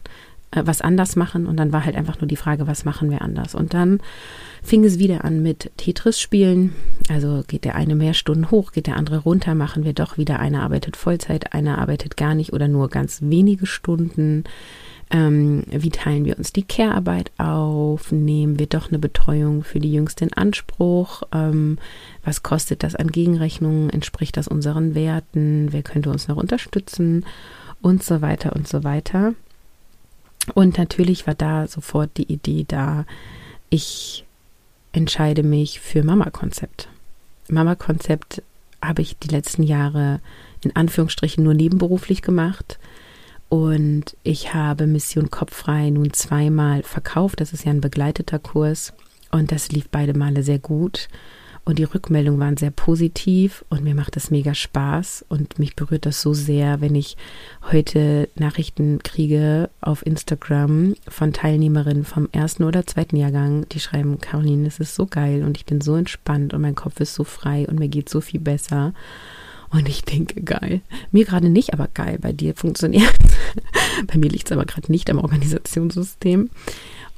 äh, 0.50 0.62
was 0.64 0.80
anders 0.80 1.14
machen. 1.14 1.47
Und 1.47 1.59
dann 1.59 1.73
war 1.73 1.85
halt 1.85 1.97
einfach 1.97 2.21
nur 2.21 2.28
die 2.28 2.37
Frage, 2.37 2.66
was 2.66 2.85
machen 2.85 3.11
wir 3.11 3.21
anders? 3.21 3.54
Und 3.54 3.75
dann 3.75 4.00
fing 4.62 4.85
es 4.85 4.99
wieder 4.99 5.25
an 5.25 5.42
mit 5.42 5.71
Tetris 5.76 6.18
spielen. 6.18 6.75
Also 7.09 7.45
geht 7.47 7.64
der 7.64 7.75
eine 7.75 7.95
mehr 7.95 8.14
Stunden 8.14 8.50
hoch, 8.50 8.73
geht 8.73 8.87
der 8.87 8.97
andere 8.97 9.18
runter, 9.18 9.54
machen 9.54 9.85
wir 9.85 9.92
doch 9.92 10.16
wieder. 10.16 10.40
Einer 10.40 10.62
arbeitet 10.62 10.97
Vollzeit, 10.97 11.52
einer 11.52 11.78
arbeitet 11.78 12.16
gar 12.16 12.35
nicht 12.35 12.52
oder 12.54 12.68
nur 12.68 12.88
ganz 12.88 13.21
wenige 13.23 13.66
Stunden. 13.66 14.45
Ähm, 15.10 15.62
wie 15.68 15.90
teilen 15.90 16.25
wir 16.25 16.36
uns 16.36 16.52
die 16.52 16.64
Care-Arbeit 16.64 17.30
auf? 17.38 18.10
Nehmen 18.10 18.58
wir 18.58 18.66
doch 18.66 18.88
eine 18.88 18.98
Betreuung 18.98 19.62
für 19.62 19.78
die 19.78 19.92
Jüngste 19.92 20.25
in 20.25 20.32
Anspruch? 20.32 21.22
Ähm, 21.32 21.78
was 22.25 22.42
kostet 22.42 22.82
das 22.82 22.96
an 22.96 23.08
Gegenrechnungen? 23.08 23.90
Entspricht 23.90 24.36
das 24.36 24.48
unseren 24.48 24.94
Werten? 24.94 25.68
Wer 25.70 25.82
könnte 25.82 26.10
uns 26.10 26.26
noch 26.26 26.36
unterstützen? 26.36 27.25
Und 27.80 28.02
so 28.02 28.20
weiter 28.20 28.56
und 28.56 28.66
so 28.66 28.82
weiter. 28.82 29.34
Und 30.54 30.78
natürlich 30.78 31.26
war 31.26 31.34
da 31.34 31.66
sofort 31.68 32.10
die 32.16 32.32
Idee 32.32 32.64
da, 32.66 33.04
ich 33.70 34.25
entscheide 34.92 35.42
mich 35.42 35.80
für 35.80 36.02
Mama-Konzept. 36.02 36.88
Mama-Konzept 37.48 38.42
habe 38.82 39.02
ich 39.02 39.18
die 39.18 39.28
letzten 39.28 39.62
Jahre 39.62 40.20
in 40.62 40.75
Anführungsstrichen 40.75 41.44
nur 41.44 41.54
nebenberuflich 41.54 42.22
gemacht 42.22 42.78
Und 43.56 44.18
ich 44.22 44.52
habe 44.52 44.86
Mission 44.86 45.30
Kopffrei 45.30 45.88
nun 45.88 46.12
zweimal 46.12 46.82
verkauft. 46.82 47.40
Das 47.40 47.54
ist 47.54 47.64
ja 47.64 47.70
ein 47.70 47.80
begleiteter 47.80 48.38
Kurs. 48.38 48.92
Und 49.30 49.50
das 49.50 49.72
lief 49.72 49.88
beide 49.88 50.12
Male 50.12 50.42
sehr 50.42 50.58
gut. 50.58 51.08
Und 51.64 51.78
die 51.78 51.84
Rückmeldungen 51.84 52.38
waren 52.38 52.58
sehr 52.58 52.70
positiv 52.70 53.64
und 53.70 53.82
mir 53.82 53.94
macht 53.94 54.14
das 54.14 54.30
mega 54.30 54.54
Spaß 54.54 55.25
und 55.28 55.58
mich 55.58 55.75
berührt 55.75 56.04
das 56.04 56.20
so 56.20 56.34
sehr, 56.34 56.80
wenn 56.82 56.94
ich 56.94 57.16
heute 57.72 58.28
Nachrichten 58.36 59.02
kriege 59.02 59.70
auf 59.80 60.04
Instagram 60.04 60.94
von 61.08 61.32
Teilnehmerinnen 61.32 62.04
vom 62.04 62.28
ersten 62.30 62.62
oder 62.62 62.86
zweiten 62.86 63.16
Jahrgang, 63.16 63.66
die 63.70 63.80
schreiben, 63.80 64.20
Caroline, 64.20 64.68
es 64.68 64.78
ist 64.78 64.94
so 64.94 65.06
geil 65.06 65.42
und 65.42 65.56
ich 65.56 65.64
bin 65.64 65.80
so 65.80 65.96
entspannt 65.96 66.52
und 66.54 66.60
mein 66.60 66.76
Kopf 66.76 67.00
ist 67.00 67.14
so 67.14 67.25
frei 67.25 67.66
und 67.66 67.80
mir 67.80 67.88
geht 67.88 68.10
so 68.10 68.20
viel 68.20 68.38
besser. 68.38 68.92
Und 69.70 69.88
ich 69.88 70.02
denke, 70.02 70.42
geil. 70.42 70.80
Mir 71.11 71.25
gerade 71.25 71.49
nicht, 71.49 71.73
aber 71.73 71.88
geil. 71.92 72.18
Bei 72.20 72.32
dir 72.32 72.54
funktioniert. 72.54 73.14
Bei 74.06 74.18
mir 74.18 74.30
liegt 74.30 74.46
es 74.46 74.52
aber 74.52 74.64
gerade 74.64 74.90
nicht 74.92 75.11
am 75.11 75.18
Organisationssystem. 75.18 76.50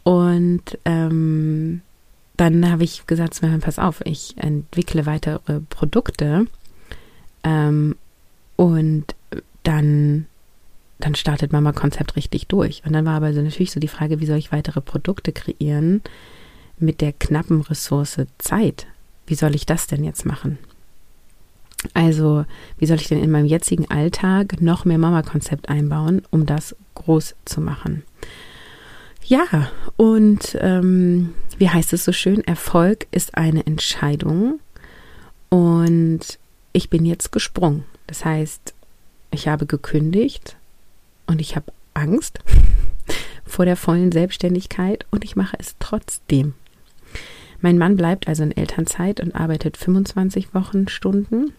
Und 0.02 0.78
ähm, 0.84 1.82
dann 2.38 2.70
habe 2.70 2.84
ich 2.84 3.06
gesagt, 3.06 3.40
pass 3.60 3.78
auf, 3.78 4.00
ich 4.04 4.36
entwickle 4.38 5.06
weitere 5.06 5.60
Produkte 5.68 6.46
ähm, 7.42 7.96
und 8.56 9.14
dann, 9.64 10.26
dann 10.98 11.14
startet 11.14 11.52
Mama 11.52 11.72
Konzept 11.72 12.16
richtig 12.16 12.46
durch. 12.46 12.82
Und 12.86 12.92
dann 12.92 13.04
war 13.04 13.16
aber 13.16 13.34
so 13.34 13.42
natürlich 13.42 13.72
so 13.72 13.80
die 13.80 13.88
Frage, 13.88 14.20
wie 14.20 14.26
soll 14.26 14.38
ich 14.38 14.52
weitere 14.52 14.80
Produkte 14.80 15.32
kreieren 15.32 16.00
mit 16.78 17.00
der 17.00 17.12
knappen 17.12 17.60
Ressource 17.62 18.20
Zeit? 18.38 18.86
Wie 19.26 19.34
soll 19.34 19.54
ich 19.54 19.66
das 19.66 19.88
denn 19.88 20.04
jetzt 20.04 20.24
machen? 20.24 20.58
Also, 21.94 22.44
wie 22.78 22.86
soll 22.86 22.96
ich 22.96 23.08
denn 23.08 23.22
in 23.22 23.30
meinem 23.30 23.46
jetzigen 23.46 23.90
Alltag 23.90 24.60
noch 24.60 24.84
mehr 24.84 24.98
Mama-Konzept 24.98 25.68
einbauen, 25.68 26.22
um 26.30 26.44
das 26.44 26.74
groß 26.94 27.36
zu 27.44 27.60
machen? 27.60 28.02
Ja, 29.24 29.70
und 29.96 30.56
ähm, 30.60 31.34
wie 31.58 31.68
heißt 31.68 31.92
es 31.92 32.04
so 32.04 32.12
schön? 32.12 32.42
Erfolg 32.44 33.06
ist 33.10 33.36
eine 33.36 33.66
Entscheidung. 33.66 34.60
Und 35.50 36.38
ich 36.72 36.90
bin 36.90 37.04
jetzt 37.04 37.32
gesprungen. 37.32 37.84
Das 38.06 38.24
heißt, 38.24 38.74
ich 39.30 39.48
habe 39.48 39.66
gekündigt 39.66 40.56
und 41.26 41.40
ich 41.40 41.56
habe 41.56 41.72
Angst 41.94 42.38
vor 43.44 43.64
der 43.64 43.76
vollen 43.76 44.12
Selbstständigkeit 44.12 45.06
und 45.10 45.24
ich 45.24 45.36
mache 45.36 45.56
es 45.58 45.74
trotzdem. 45.78 46.54
Mein 47.60 47.78
Mann 47.78 47.96
bleibt 47.96 48.28
also 48.28 48.44
in 48.44 48.56
Elternzeit 48.56 49.20
und 49.20 49.34
arbeitet 49.34 49.76
25 49.76 50.54
Wochenstunden. 50.54 51.52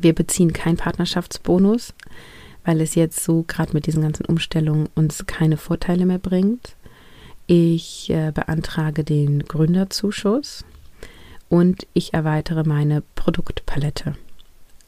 Wir 0.00 0.14
beziehen 0.14 0.52
keinen 0.52 0.76
Partnerschaftsbonus 0.76 1.94
weil 2.64 2.80
es 2.80 2.94
jetzt 2.94 3.22
so 3.22 3.44
gerade 3.46 3.72
mit 3.72 3.86
diesen 3.86 4.02
ganzen 4.02 4.26
Umstellungen 4.26 4.88
uns 4.94 5.26
keine 5.26 5.56
Vorteile 5.56 6.06
mehr 6.06 6.18
bringt. 6.18 6.76
Ich 7.46 8.08
äh, 8.10 8.30
beantrage 8.32 9.04
den 9.04 9.44
Gründerzuschuss 9.44 10.64
und 11.48 11.86
ich 11.92 12.14
erweitere 12.14 12.62
meine 12.64 13.02
Produktpalette. 13.14 14.14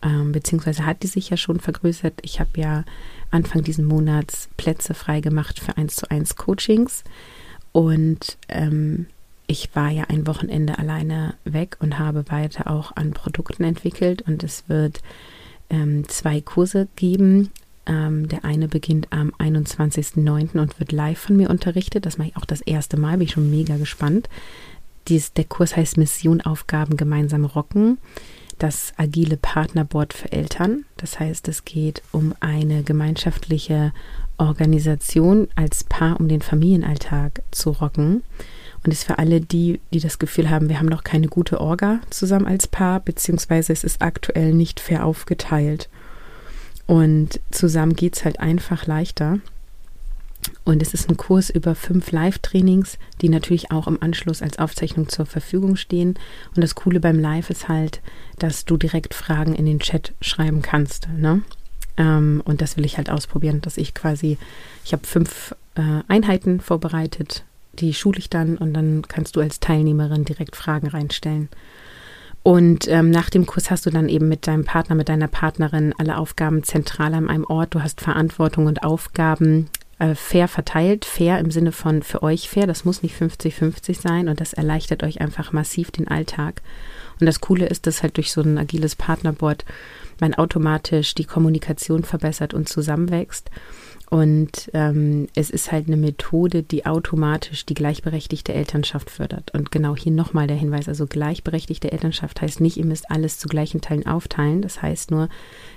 Ähm, 0.02 0.32
beziehungsweise 0.32 0.87
hat 0.87 1.02
die 1.02 1.08
sich 1.08 1.30
ja 1.30 1.37
schon 1.37 1.61
vergrößert. 1.61 2.20
Ich 2.23 2.38
habe 2.40 2.50
ja 2.56 2.84
Anfang 3.30 3.62
diesen 3.62 3.84
Monats 3.84 4.49
Plätze 4.56 4.94
freigemacht 4.94 5.58
für 5.58 5.76
1 5.76 5.96
zu 5.96 6.11
1 6.11 6.37
Coachings 6.37 7.02
und 7.73 8.38
ähm, 8.49 9.06
ich 9.46 9.74
war 9.74 9.90
ja 9.90 10.04
ein 10.04 10.26
Wochenende 10.26 10.78
alleine 10.78 11.34
weg 11.44 11.76
und 11.80 11.98
habe 11.98 12.24
weiter 12.28 12.70
auch 12.70 12.96
an 12.96 13.12
Produkten 13.12 13.64
entwickelt 13.64 14.22
und 14.22 14.42
es 14.42 14.68
wird 14.68 15.00
ähm, 15.70 16.08
zwei 16.08 16.40
Kurse 16.40 16.88
geben, 16.96 17.50
ähm, 17.86 18.28
der 18.28 18.44
eine 18.44 18.68
beginnt 18.68 19.08
am 19.10 19.30
21.09. 19.38 20.58
und 20.58 20.78
wird 20.80 20.92
live 20.92 21.18
von 21.18 21.36
mir 21.36 21.50
unterrichtet. 21.50 22.06
Das 22.06 22.18
mache 22.18 22.28
ich 22.28 22.36
auch 22.36 22.44
das 22.44 22.62
erste 22.62 22.96
Mal, 22.96 23.18
bin 23.18 23.26
ich 23.26 23.33
schon 23.33 23.50
mega 23.50 23.76
gespannt. 23.76 24.28
Dies, 25.09 25.33
der 25.35 25.44
Kurs 25.44 25.76
heißt 25.76 25.98
Mission 25.98 26.40
Aufgaben 26.40 26.96
gemeinsam 26.96 27.44
rocken. 27.44 27.98
Das 28.59 28.94
agile 28.96 29.37
Partnerboard 29.37 30.14
für 30.14 30.33
Eltern. 30.33 30.85
Das 30.96 31.20
heißt, 31.20 31.48
es 31.48 31.64
geht 31.64 32.02
um 32.12 32.35
eine 32.40 32.83
gemeinschaftliche 32.83 33.92
Organisation 34.38 35.49
als 35.55 35.85
Paar, 35.85 36.18
um 36.20 36.29
den 36.29 36.42
Familienalltag 36.42 37.42
zu 37.51 37.70
rocken. 37.70 38.23
Und 38.85 38.92
ist 38.92 39.05
für 39.05 39.18
alle 39.18 39.40
die, 39.40 39.81
die 39.94 40.01
das 40.01 40.18
Gefühl 40.18 40.51
haben, 40.51 40.68
wir 40.68 40.79
haben 40.79 40.88
noch 40.88 41.05
keine 41.05 41.29
gute 41.29 41.61
Orga 41.61 42.01
zusammen 42.11 42.47
als 42.47 42.66
Paar, 42.66 43.01
beziehungsweise 43.01 43.73
es 43.73 43.83
ist 43.83 44.03
aktuell 44.03 44.53
nicht 44.53 44.79
fair 44.79 45.07
aufgeteilt. 45.07 45.88
Und 46.87 47.40
zusammen 47.51 47.94
geht 47.94 48.16
es 48.16 48.25
halt 48.27 48.40
einfach 48.40 48.87
leichter. 48.87 49.38
Und 50.64 50.83
es 50.83 50.92
ist 50.92 51.09
ein 51.09 51.16
Kurs 51.16 51.49
über 51.49 51.75
fünf 51.75 52.11
Live-Trainings, 52.11 52.99
die 53.23 53.31
natürlich 53.31 53.70
auch 53.70 53.87
im 53.87 54.03
Anschluss 54.03 54.42
als 54.42 54.59
Aufzeichnung 54.59 55.09
zur 55.09 55.27
Verfügung 55.27 55.77
stehen. 55.77 56.18
Und 56.55 56.62
das 56.62 56.75
Coole 56.75 57.01
beim 57.01 57.18
Live 57.18 57.51
ist 57.51 57.68
halt, 57.68 58.03
dass 58.38 58.66
du 58.66 58.77
direkt 58.77 59.14
Fragen 59.14 59.55
in 59.55 59.64
den 59.64 59.81
Chat 59.81 60.12
schreiben 60.20 60.61
kannst. 60.61 61.09
Ne? 61.16 61.42
Ähm, 61.96 62.42
und 62.44 62.61
das 62.61 62.76
will 62.76 62.85
ich 62.85 62.96
halt 62.96 63.11
ausprobieren, 63.11 63.61
dass 63.61 63.76
ich 63.76 63.94
quasi, 63.94 64.38
ich 64.85 64.92
habe 64.92 65.07
fünf 65.07 65.54
äh, 65.74 66.02
Einheiten 66.09 66.61
vorbereitet, 66.61 67.44
die 67.72 67.94
schule 67.94 68.18
ich 68.18 68.30
dann 68.30 68.57
und 68.57 68.74
dann 68.74 69.02
kannst 69.09 69.37
du 69.37 69.40
als 69.40 69.61
Teilnehmerin 69.61 70.24
direkt 70.24 70.57
Fragen 70.57 70.87
reinstellen. 70.87 71.48
Und 72.42 72.88
ähm, 72.88 73.11
nach 73.11 73.30
dem 73.30 73.46
Kurs 73.46 73.70
hast 73.70 73.87
du 73.87 73.90
dann 73.90 74.09
eben 74.09 74.28
mit 74.28 74.46
deinem 74.46 74.64
Partner, 74.64 74.94
mit 74.94 75.09
deiner 75.09 75.28
Partnerin 75.28 75.94
alle 75.96 76.18
Aufgaben 76.18 76.62
zentral 76.62 77.14
an 77.14 77.30
einem 77.30 77.46
Ort. 77.46 77.74
Du 77.74 77.83
hast 77.83 78.02
Verantwortung 78.02 78.66
und 78.66 78.83
Aufgaben 78.85 79.70
äh, 79.98 80.14
fair 80.14 80.46
verteilt. 80.46 81.07
Fair 81.07 81.38
im 81.38 81.50
Sinne 81.50 81.72
von 81.72 82.02
für 82.02 82.22
euch 82.22 82.50
fair. 82.50 82.66
Das 82.66 82.85
muss 82.85 83.02
nicht 83.02 83.16
50-50 83.16 83.98
sein 83.98 84.28
und 84.28 84.42
das 84.42 84.52
erleichtert 84.52 85.02
euch 85.02 85.22
einfach 85.22 85.52
massiv 85.52 85.90
den 85.90 86.07
Alltag. 86.07 86.61
Und 87.18 87.26
das 87.26 87.40
Coole 87.40 87.64
ist, 87.64 87.87
dass 87.87 88.02
halt 88.02 88.18
durch 88.18 88.30
so 88.30 88.42
ein 88.42 88.59
agiles 88.59 88.94
Partnerboard 88.94 89.64
man 90.20 90.35
automatisch 90.35 91.14
die 91.14 91.24
Kommunikation 91.24 92.05
verbessert 92.05 92.55
und 92.55 92.68
zusammenwächst. 92.68 93.50
Und 94.11 94.70
ähm, 94.74 95.29
es 95.35 95.50
ist 95.50 95.72
halt 95.72 95.88
eine 95.88 95.96
Methode, 95.96 96.62
die 96.62 96.87
automatisch 96.87 97.66
die 97.66 97.74
gleichberechtigte 97.74 98.53
Elternschaft 98.53 99.11
fördert. 99.11 99.53
Und 99.55 99.70
genau 99.70 99.96
hier 99.96 100.12
nochmal 100.12 100.46
der 100.46 100.57
Hinweis, 100.57 100.88
also 100.88 101.07
gleichberechtigte 101.07 101.90
Elternschaft 101.90 102.40
heißt 102.40 102.61
nicht, 102.61 102.77
ihr 102.77 102.85
müsst 102.85 103.11
alles 103.11 103.38
zu 103.38 103.48
gleichen 103.48 103.81
Teilen 103.81 104.07
aufteilen. 104.07 104.62
Das 104.62 104.83
heißt 104.83 105.11
nur, 105.11 105.29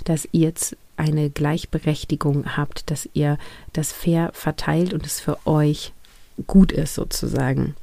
dass 0.04 0.28
ihr 0.34 0.54
eine 0.97 1.30
Gleichberechtigung 1.30 2.58
habt, 2.58 2.91
dass 2.91 3.10
ihr 3.13 3.38
das 3.73 3.91
fair 3.91 4.32
verteilt 4.34 4.93
und 4.93 5.06
es 5.06 5.19
für 5.19 5.38
euch 5.47 5.93
gut 6.47 6.71
ist 6.71 6.95
sozusagen. 6.95 7.76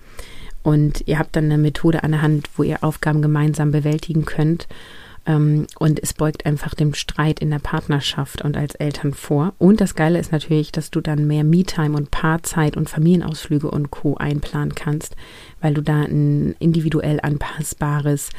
Und 0.63 1.03
ihr 1.07 1.19
habt 1.19 1.37
dann 1.37 1.45
eine 1.45 1.59
Methode 1.59 2.05
an 2.05 2.13
der 2.13 2.23
Hand, 2.23 2.49
wo 2.57 2.63
ihr 2.63 2.85
Aufgaben 2.85 3.23
gemeinsam 3.23 3.71
bewältigen 3.71 4.25
könnt 4.25 4.69
und 5.27 6.01
es 6.03 6.13
beugt 6.13 6.45
einfach 6.45 6.75
dem 6.75 6.93
Streit 6.93 7.41
in 7.41 7.51
der 7.51 7.59
Partnerschaft 7.59 8.43
und 8.43 8.57
als 8.57 8.75
Eltern 8.75 9.15
vor. 9.15 9.55
Und 9.59 9.81
das 9.81 9.95
Geile 9.95 10.19
ist 10.19 10.33
natürlich, 10.33 10.71
dass 10.71 10.91
du 10.91 11.01
dann 11.01 11.27
mehr 11.27 11.45
Me-Time 11.45 11.97
und 11.97 12.11
Paarzeit 12.11 12.77
und 12.77 12.91
Familienausflüge 12.91 13.71
und 13.71 13.91
Co. 13.91 14.17
einplanen 14.17 14.75
kannst, 14.75 15.17
weil 15.63 15.73
du 15.73 15.83
da 15.83 16.03
ein 16.03 16.55
individuell 16.59 17.21
anpassbares 17.23 18.31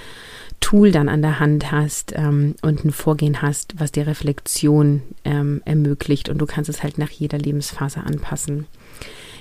Tool 0.60 0.92
dann 0.92 1.10
an 1.10 1.22
der 1.22 1.40
Hand 1.40 1.72
hast 1.72 2.14
ähm, 2.16 2.56
und 2.62 2.86
ein 2.86 2.92
Vorgehen 2.92 3.42
hast, 3.42 3.80
was 3.80 3.92
dir 3.92 4.08
Reflexion 4.08 5.02
ähm, 5.24 5.62
ermöglicht 5.66 6.30
und 6.30 6.38
du 6.38 6.46
kannst 6.46 6.70
es 6.70 6.84
halt 6.84 6.98
nach 6.98 7.10
jeder 7.10 7.38
Lebensphase 7.38 8.02
anpassen. 8.02 8.68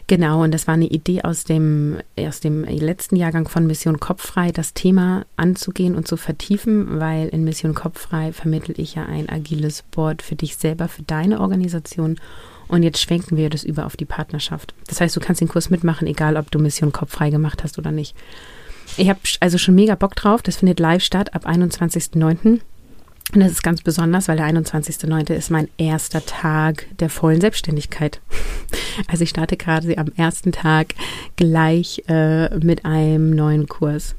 Genau, 0.06 0.42
und 0.42 0.52
das 0.52 0.66
war 0.66 0.74
eine 0.74 0.86
Idee 0.86 1.22
aus 1.22 1.44
dem, 1.44 1.98
aus 2.18 2.40
dem 2.40 2.64
letzten 2.64 3.16
Jahrgang 3.16 3.48
von 3.48 3.66
Mission 3.66 4.00
Kopffrei, 4.00 4.52
das 4.52 4.74
Thema 4.74 5.24
anzugehen 5.36 5.94
und 5.94 6.06
zu 6.06 6.18
vertiefen, 6.18 7.00
weil 7.00 7.28
in 7.28 7.44
Mission 7.44 7.74
Kopffrei 7.74 8.32
vermittel 8.32 8.74
ich 8.78 8.96
ja 8.96 9.06
ein 9.06 9.30
agiles 9.30 9.82
Board 9.82 10.20
für 10.20 10.36
dich 10.36 10.56
selber, 10.56 10.88
für 10.88 11.02
deine 11.02 11.40
Organisation. 11.40 12.18
Und 12.68 12.82
jetzt 12.82 13.00
schwenken 13.00 13.38
wir 13.38 13.48
das 13.48 13.64
über 13.64 13.86
auf 13.86 13.96
die 13.96 14.04
Partnerschaft. 14.04 14.74
Das 14.88 15.00
heißt, 15.00 15.16
du 15.16 15.20
kannst 15.20 15.40
den 15.40 15.48
Kurs 15.48 15.70
mitmachen, 15.70 16.06
egal 16.06 16.36
ob 16.36 16.50
du 16.50 16.58
Mission 16.58 16.92
Kopffrei 16.92 17.30
gemacht 17.30 17.62
hast 17.62 17.78
oder 17.78 17.90
nicht. 17.90 18.14
Ich 18.98 19.08
habe 19.08 19.20
also 19.40 19.56
schon 19.56 19.74
mega 19.74 19.94
Bock 19.94 20.14
drauf. 20.16 20.42
Das 20.42 20.56
findet 20.56 20.80
live 20.80 21.02
statt 21.02 21.34
ab 21.34 21.46
21.09. 21.46 22.60
Und 23.32 23.40
das 23.40 23.52
ist 23.52 23.62
ganz 23.62 23.82
besonders, 23.82 24.28
weil 24.28 24.36
der 24.36 24.46
21.09. 24.46 25.32
ist 25.32 25.50
mein 25.50 25.68
erster 25.76 26.24
Tag 26.24 26.86
der 26.98 27.08
vollen 27.08 27.40
Selbstständigkeit. 27.40 28.20
Also 29.08 29.24
ich 29.24 29.30
starte 29.30 29.56
gerade 29.56 29.98
am 29.98 30.12
ersten 30.16 30.52
Tag 30.52 30.94
gleich 31.34 32.02
äh, 32.08 32.56
mit 32.58 32.84
einem 32.84 33.30
neuen 33.30 33.66
Kurs. 33.66 34.14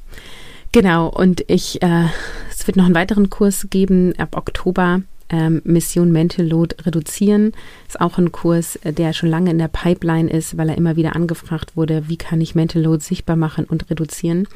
Genau, 0.73 1.07
und 1.07 1.45
ich, 1.47 1.81
äh, 1.81 2.07
es 2.49 2.67
wird 2.67 2.75
noch 2.75 2.83
einen 2.85 2.95
weiteren 2.95 3.29
Kurs 3.29 3.67
geben 3.69 4.13
ab 4.17 4.35
Oktober. 4.35 5.01
Ähm, 5.29 5.61
Mission 5.63 6.11
Mental 6.11 6.45
Load 6.45 6.75
reduzieren. 6.85 7.53
Ist 7.87 8.01
auch 8.01 8.17
ein 8.17 8.33
Kurs, 8.33 8.75
äh, 8.83 8.91
der 8.91 9.13
schon 9.13 9.29
lange 9.29 9.51
in 9.51 9.57
der 9.57 9.69
Pipeline 9.69 10.29
ist, 10.29 10.57
weil 10.57 10.69
er 10.69 10.77
immer 10.77 10.97
wieder 10.97 11.15
angefragt 11.15 11.77
wurde, 11.77 12.09
wie 12.09 12.17
kann 12.17 12.41
ich 12.41 12.55
Mental 12.55 12.81
Load 12.81 13.01
sichtbar 13.01 13.37
machen 13.37 13.63
und 13.63 13.89
reduzieren. 13.89 14.47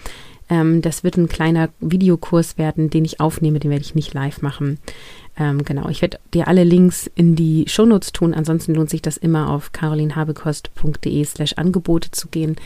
Ähm, 0.49 0.81
das 0.81 1.03
wird 1.03 1.17
ein 1.17 1.29
kleiner 1.29 1.69
Videokurs 1.79 2.57
werden, 2.57 2.89
den 2.89 3.05
ich 3.05 3.19
aufnehme, 3.19 3.59
den 3.59 3.71
werde 3.71 3.83
ich 3.83 3.95
nicht 3.95 4.13
live 4.13 4.41
machen. 4.41 4.79
Ähm, 5.37 5.63
genau, 5.63 5.87
ich 5.89 6.01
werde 6.01 6.19
dir 6.33 6.47
alle 6.47 6.63
Links 6.63 7.09
in 7.15 7.35
die 7.35 7.65
Shownotes 7.67 8.11
tun. 8.11 8.33
Ansonsten 8.33 8.73
lohnt 8.73 8.89
sich 8.89 9.01
das 9.01 9.17
immer 9.17 9.49
auf 9.49 9.71
carolinhabekost.de 9.71 11.23
slash 11.23 11.53
Angebote 11.53 12.11
zu 12.11 12.27
gehen, 12.27 12.57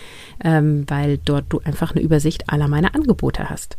ähm, 0.44 0.86
weil 0.88 1.20
dort 1.24 1.46
du 1.50 1.60
einfach 1.64 1.92
eine 1.92 2.02
Übersicht 2.02 2.50
aller 2.50 2.68
meiner 2.68 2.96
Angebote 2.96 3.50
hast. 3.50 3.78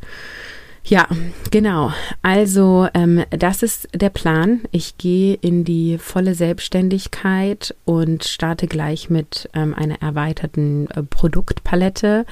Ja, 0.86 1.08
genau. 1.50 1.92
Also 2.20 2.88
ähm, 2.92 3.24
das 3.30 3.62
ist 3.62 3.88
der 3.94 4.10
Plan. 4.10 4.60
Ich 4.70 4.98
gehe 4.98 5.34
in 5.40 5.64
die 5.64 5.96
volle 5.96 6.34
Selbstständigkeit 6.34 7.74
und 7.86 8.24
starte 8.24 8.66
gleich 8.66 9.08
mit 9.08 9.48
ähm, 9.54 9.72
einer 9.72 10.02
erweiterten 10.02 10.88
äh, 10.90 11.02
Produktpalette. 11.02 12.26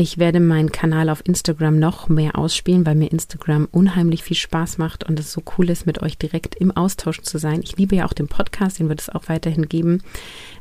Ich 0.00 0.16
werde 0.16 0.40
meinen 0.40 0.72
Kanal 0.72 1.10
auf 1.10 1.26
Instagram 1.26 1.78
noch 1.78 2.08
mehr 2.08 2.38
ausspielen, 2.38 2.86
weil 2.86 2.94
mir 2.94 3.10
Instagram 3.10 3.68
unheimlich 3.72 4.22
viel 4.22 4.36
Spaß 4.36 4.78
macht 4.78 5.04
und 5.04 5.18
es 5.18 5.32
so 5.32 5.42
cool 5.58 5.68
ist, 5.68 5.86
mit 5.86 6.00
euch 6.00 6.16
direkt 6.16 6.54
im 6.54 6.70
Austausch 6.70 7.20
zu 7.22 7.36
sein. 7.36 7.60
Ich 7.62 7.76
liebe 7.76 7.96
ja 7.96 8.06
auch 8.06 8.12
den 8.12 8.28
Podcast, 8.28 8.78
den 8.78 8.88
wird 8.88 9.00
es 9.00 9.10
auch 9.10 9.24
weiterhin 9.26 9.68
geben. 9.68 10.02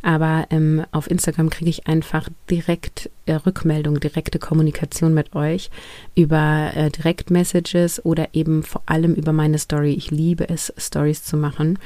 Aber 0.02 0.48
ähm, 0.50 0.86
auf 0.92 1.10
Instagram 1.10 1.50
kriege 1.50 1.70
ich 1.70 1.88
einfach 1.88 2.28
direkt 2.50 3.12
äh, 3.28 3.34
Rückmeldung, 3.34 4.00
direkte 4.00 4.40
Kommunikation 4.40 5.14
mit 5.14 5.36
euch 5.36 5.70
über 6.16 6.72
äh, 6.76 6.90
Direktmessages 7.38 8.04
oder 8.06 8.30
eben 8.34 8.64
vor 8.64 8.82
allem 8.86 9.14
über 9.14 9.34
meine 9.34 9.58
Story. 9.58 9.94
Ich 9.94 10.12
liebe 10.12 10.50
es, 10.50 10.74
Stories 10.78 11.24
zu 11.24 11.38
machen. 11.38 11.80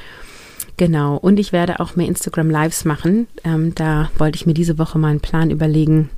Genau. 0.78 1.18
Und 1.18 1.40
ich 1.40 1.52
werde 1.52 1.80
auch 1.80 1.96
mehr 1.96 2.08
Instagram 2.08 2.50
Lives 2.50 2.86
machen. 2.86 3.28
Ähm, 3.44 3.76
da 3.76 4.10
wollte 4.18 4.38
ich 4.38 4.46
mir 4.46 4.54
diese 4.54 4.78
Woche 4.78 4.98
mal 4.98 5.10
einen 5.10 5.20
Plan 5.20 5.52
überlegen 5.52 6.10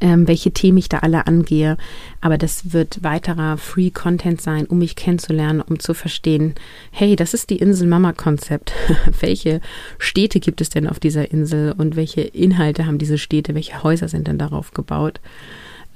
ähm, 0.00 0.26
welche 0.26 0.52
Themen 0.52 0.78
ich 0.78 0.88
da 0.88 0.98
alle 0.98 1.26
angehe. 1.26 1.76
Aber 2.20 2.38
das 2.38 2.72
wird 2.72 3.02
weiterer 3.02 3.58
Free 3.58 3.90
Content 3.90 4.40
sein, 4.40 4.64
um 4.66 4.78
mich 4.78 4.96
kennenzulernen, 4.96 5.60
um 5.60 5.80
zu 5.80 5.92
verstehen, 5.92 6.54
hey, 6.92 7.16
das 7.16 7.34
ist 7.34 7.50
die 7.50 7.58
Insel-Mama-Konzept. 7.58 8.72
welche 9.20 9.60
Städte 9.98 10.40
gibt 10.40 10.60
es 10.60 10.70
denn 10.70 10.86
auf 10.86 11.00
dieser 11.00 11.30
Insel 11.30 11.74
und 11.76 11.96
welche 11.96 12.22
Inhalte 12.22 12.86
haben 12.86 12.98
diese 12.98 13.18
Städte, 13.18 13.54
welche 13.54 13.82
Häuser 13.82 14.08
sind 14.08 14.28
denn 14.28 14.38
darauf 14.38 14.72
gebaut? 14.72 15.20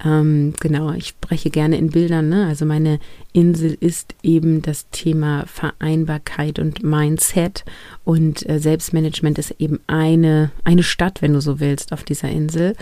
Ähm, 0.05 0.55
genau, 0.61 0.93
ich 0.93 1.09
spreche 1.09 1.51
gerne 1.51 1.79
in 1.79 1.91
Bildern. 1.91 2.29
Ne? 2.29 2.47
Also 2.47 2.67
meine 2.67 2.99
Insel 3.33 3.77
ist 3.81 4.15
eben 4.23 4.63
das 4.63 4.89
Thema 4.91 5.45
Vereinbarkeit 5.47 6.59
und 6.59 6.83
Mindset 6.83 7.65
und 8.05 8.49
äh, 8.49 8.59
Selbstmanagement 8.59 9.39
ist 9.39 9.55
eben 9.59 9.81
eine, 9.87 10.51
eine 10.65 10.83
Stadt, 10.83 11.23
wenn 11.23 11.33
du 11.33 11.41
so 11.41 11.61
willst, 11.61 11.93
auf 11.93 12.05
dieser 12.05 12.29
Insel. 12.29 12.75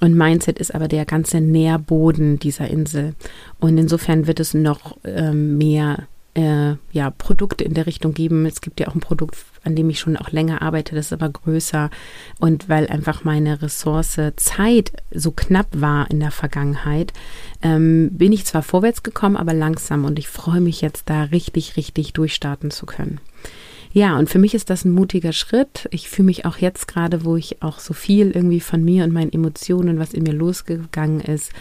Und 0.00 0.16
Mindset 0.16 0.58
ist 0.58 0.74
aber 0.74 0.88
der 0.88 1.04
ganze 1.04 1.40
Nährboden 1.40 2.38
dieser 2.38 2.68
Insel. 2.68 3.14
Und 3.58 3.76
insofern 3.76 4.26
wird 4.26 4.40
es 4.40 4.54
noch 4.54 4.96
ähm, 5.04 5.58
mehr 5.58 6.08
äh, 6.34 6.74
ja, 6.92 7.10
Produkte 7.10 7.64
in 7.64 7.74
der 7.74 7.86
Richtung 7.86 8.14
geben. 8.14 8.46
Es 8.46 8.60
gibt 8.60 8.80
ja 8.80 8.88
auch 8.88 8.94
ein 8.94 9.00
Produkt, 9.00 9.36
an 9.64 9.74
dem 9.74 9.90
ich 9.90 9.98
schon 9.98 10.16
auch 10.16 10.30
länger 10.30 10.62
arbeite, 10.62 10.94
das 10.94 11.06
ist 11.06 11.12
aber 11.12 11.28
größer. 11.28 11.90
Und 12.38 12.68
weil 12.68 12.86
einfach 12.86 13.24
meine 13.24 13.62
Ressource 13.62 14.20
Zeit 14.36 14.92
so 15.12 15.32
knapp 15.32 15.68
war 15.72 16.10
in 16.10 16.20
der 16.20 16.30
Vergangenheit, 16.30 17.12
ähm, 17.62 18.10
bin 18.12 18.32
ich 18.32 18.44
zwar 18.44 18.62
vorwärts 18.62 19.02
gekommen, 19.02 19.36
aber 19.36 19.54
langsam. 19.54 20.04
Und 20.04 20.18
ich 20.18 20.28
freue 20.28 20.60
mich 20.60 20.80
jetzt 20.80 21.10
da 21.10 21.24
richtig, 21.24 21.76
richtig 21.76 22.12
durchstarten 22.12 22.70
zu 22.70 22.86
können. 22.86 23.20
Ja, 23.92 24.16
und 24.16 24.30
für 24.30 24.38
mich 24.38 24.54
ist 24.54 24.70
das 24.70 24.84
ein 24.84 24.92
mutiger 24.92 25.32
Schritt. 25.32 25.88
Ich 25.90 26.08
fühle 26.08 26.26
mich 26.26 26.44
auch 26.44 26.58
jetzt 26.58 26.86
gerade, 26.86 27.24
wo 27.24 27.34
ich 27.34 27.60
auch 27.60 27.80
so 27.80 27.92
viel 27.92 28.30
irgendwie 28.30 28.60
von 28.60 28.84
mir 28.84 29.02
und 29.02 29.12
meinen 29.12 29.32
Emotionen, 29.32 29.98
was 29.98 30.14
in 30.14 30.22
mir 30.22 30.32
losgegangen 30.32 31.20
ist, 31.20 31.52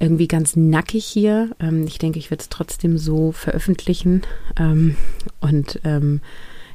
irgendwie 0.00 0.28
ganz 0.28 0.56
nackig 0.56 1.04
hier. 1.04 1.50
Ähm, 1.60 1.86
ich 1.86 1.98
denke, 1.98 2.18
ich 2.18 2.30
werde 2.30 2.42
es 2.42 2.48
trotzdem 2.48 2.98
so 2.98 3.32
veröffentlichen. 3.32 4.22
Ähm, 4.58 4.96
und 5.40 5.80
ähm, 5.84 6.20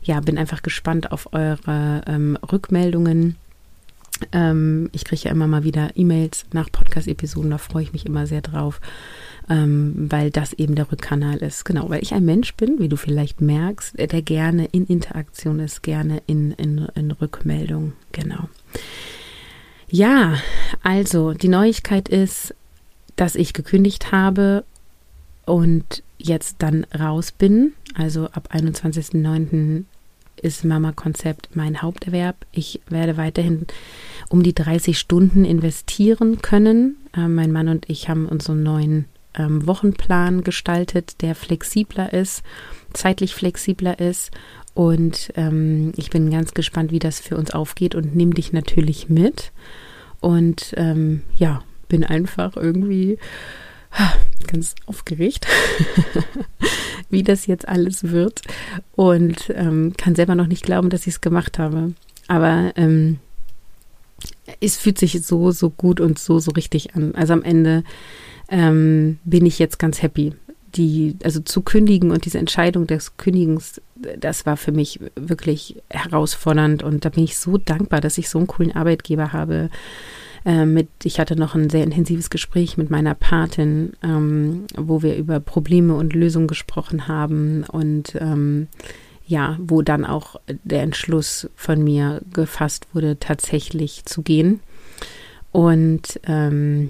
ja, 0.03 0.19
bin 0.19 0.37
einfach 0.37 0.61
gespannt 0.61 1.11
auf 1.11 1.33
eure 1.33 2.01
ähm, 2.07 2.37
Rückmeldungen. 2.51 3.35
Ähm, 4.31 4.89
ich 4.93 5.05
kriege 5.05 5.23
ja 5.23 5.31
immer 5.31 5.47
mal 5.47 5.63
wieder 5.63 5.91
E-Mails 5.95 6.45
nach 6.53 6.71
Podcast-Episoden, 6.71 7.51
da 7.51 7.57
freue 7.57 7.83
ich 7.83 7.93
mich 7.93 8.05
immer 8.05 8.27
sehr 8.27 8.41
drauf 8.41 8.79
ähm, 9.49 9.93
weil 10.09 10.31
das 10.31 10.53
eben 10.53 10.75
der 10.75 10.91
Rückkanal 10.91 11.37
ist. 11.37 11.65
Genau, 11.65 11.89
weil 11.89 12.01
ich 12.01 12.13
ein 12.13 12.25
Mensch 12.25 12.53
bin, 12.55 12.79
wie 12.79 12.89
du 12.89 12.95
vielleicht 12.95 13.41
merkst, 13.41 13.97
der 13.97 14.21
gerne 14.21 14.65
in 14.65 14.85
Interaktion 14.85 15.59
ist, 15.59 15.83
gerne 15.83 16.21
in, 16.27 16.51
in, 16.53 16.87
in 16.95 17.11
Rückmeldung. 17.11 17.93
Genau. 18.11 18.49
Ja, 19.89 20.35
also 20.81 21.33
die 21.33 21.49
Neuigkeit 21.49 22.09
ist, 22.09 22.55
dass 23.15 23.35
ich 23.35 23.53
gekündigt 23.53 24.11
habe 24.11 24.63
und 25.45 26.03
jetzt 26.17 26.57
dann 26.59 26.85
raus 26.97 27.31
bin. 27.31 27.73
Also 27.95 28.25
ab 28.27 28.49
21.09. 28.51 29.83
ist 30.41 30.63
Mama 30.63 30.91
Konzept 30.93 31.55
mein 31.55 31.81
Haupterwerb. 31.81 32.35
Ich 32.51 32.81
werde 32.87 33.17
weiterhin 33.17 33.67
um 34.29 34.41
die 34.43 34.55
30 34.55 34.97
Stunden 34.97 35.45
investieren 35.45 36.41
können. 36.41 36.97
Äh, 37.15 37.27
mein 37.27 37.51
Mann 37.51 37.67
und 37.67 37.89
ich 37.89 38.09
haben 38.09 38.27
unseren 38.27 38.63
neuen 38.63 39.05
ähm, 39.35 39.65
Wochenplan 39.67 40.43
gestaltet, 40.43 41.21
der 41.21 41.35
flexibler 41.35 42.13
ist, 42.13 42.43
zeitlich 42.93 43.35
flexibler 43.35 43.99
ist. 43.99 44.31
Und 44.73 45.31
ähm, 45.35 45.91
ich 45.97 46.09
bin 46.09 46.31
ganz 46.31 46.53
gespannt, 46.53 46.91
wie 46.91 46.99
das 46.99 47.19
für 47.19 47.37
uns 47.37 47.51
aufgeht 47.51 47.93
und 47.95 48.15
nehme 48.15 48.33
dich 48.33 48.53
natürlich 48.53 49.09
mit. 49.09 49.51
Und 50.19 50.73
ähm, 50.77 51.21
ja, 51.35 51.61
bin 51.93 52.03
einfach 52.03 52.57
irgendwie 52.57 53.19
ganz 54.47 54.73
aufgeregt, 54.87 55.45
wie 57.11 57.21
das 57.21 57.45
jetzt 57.45 57.67
alles 57.67 58.09
wird. 58.09 58.41
Und 58.95 59.53
ähm, 59.53 59.93
kann 59.95 60.15
selber 60.15 60.33
noch 60.33 60.47
nicht 60.47 60.63
glauben, 60.63 60.89
dass 60.89 61.01
ich 61.01 61.13
es 61.13 61.21
gemacht 61.21 61.59
habe. 61.59 61.93
Aber 62.27 62.73
ähm, 62.77 63.19
es 64.59 64.75
fühlt 64.75 64.97
sich 64.97 65.23
so, 65.23 65.51
so 65.51 65.69
gut 65.69 65.99
und 65.99 66.17
so, 66.17 66.39
so 66.39 66.49
richtig 66.49 66.95
an. 66.95 67.13
Also 67.13 67.33
am 67.33 67.43
Ende 67.43 67.83
ähm, 68.49 69.19
bin 69.23 69.45
ich 69.45 69.59
jetzt 69.59 69.77
ganz 69.77 70.01
happy. 70.01 70.33
Die, 70.73 71.15
also 71.23 71.41
zu 71.41 71.61
kündigen 71.61 72.09
und 72.09 72.25
diese 72.25 72.39
Entscheidung 72.39 72.87
des 72.87 73.17
Kündigens, 73.17 73.79
das 74.17 74.47
war 74.47 74.57
für 74.57 74.71
mich 74.71 74.99
wirklich 75.15 75.75
herausfordernd 75.91 76.81
und 76.81 77.05
da 77.05 77.09
bin 77.09 77.23
ich 77.23 77.37
so 77.37 77.59
dankbar, 77.59 78.01
dass 78.01 78.17
ich 78.17 78.29
so 78.29 78.39
einen 78.39 78.47
coolen 78.47 78.75
Arbeitgeber 78.75 79.31
habe. 79.31 79.69
Äh, 80.45 80.65
mit, 80.65 80.89
ich 81.03 81.19
hatte 81.19 81.35
noch 81.35 81.55
ein 81.55 81.69
sehr 81.69 81.83
intensives 81.83 82.29
Gespräch 82.29 82.77
mit 82.77 82.89
meiner 82.89 83.15
Patin, 83.15 83.93
ähm, 84.03 84.65
wo 84.75 85.01
wir 85.01 85.15
über 85.15 85.39
Probleme 85.39 85.95
und 85.95 86.13
Lösungen 86.13 86.47
gesprochen 86.47 87.07
haben 87.07 87.63
und 87.63 88.15
ähm, 88.19 88.67
ja, 89.25 89.57
wo 89.59 89.81
dann 89.81 90.05
auch 90.05 90.35
der 90.47 90.83
Entschluss 90.83 91.49
von 91.55 91.81
mir 91.81 92.21
gefasst 92.33 92.87
wurde, 92.93 93.17
tatsächlich 93.19 94.03
zu 94.05 94.21
gehen. 94.21 94.59
Und 95.53 96.19
ähm, 96.25 96.89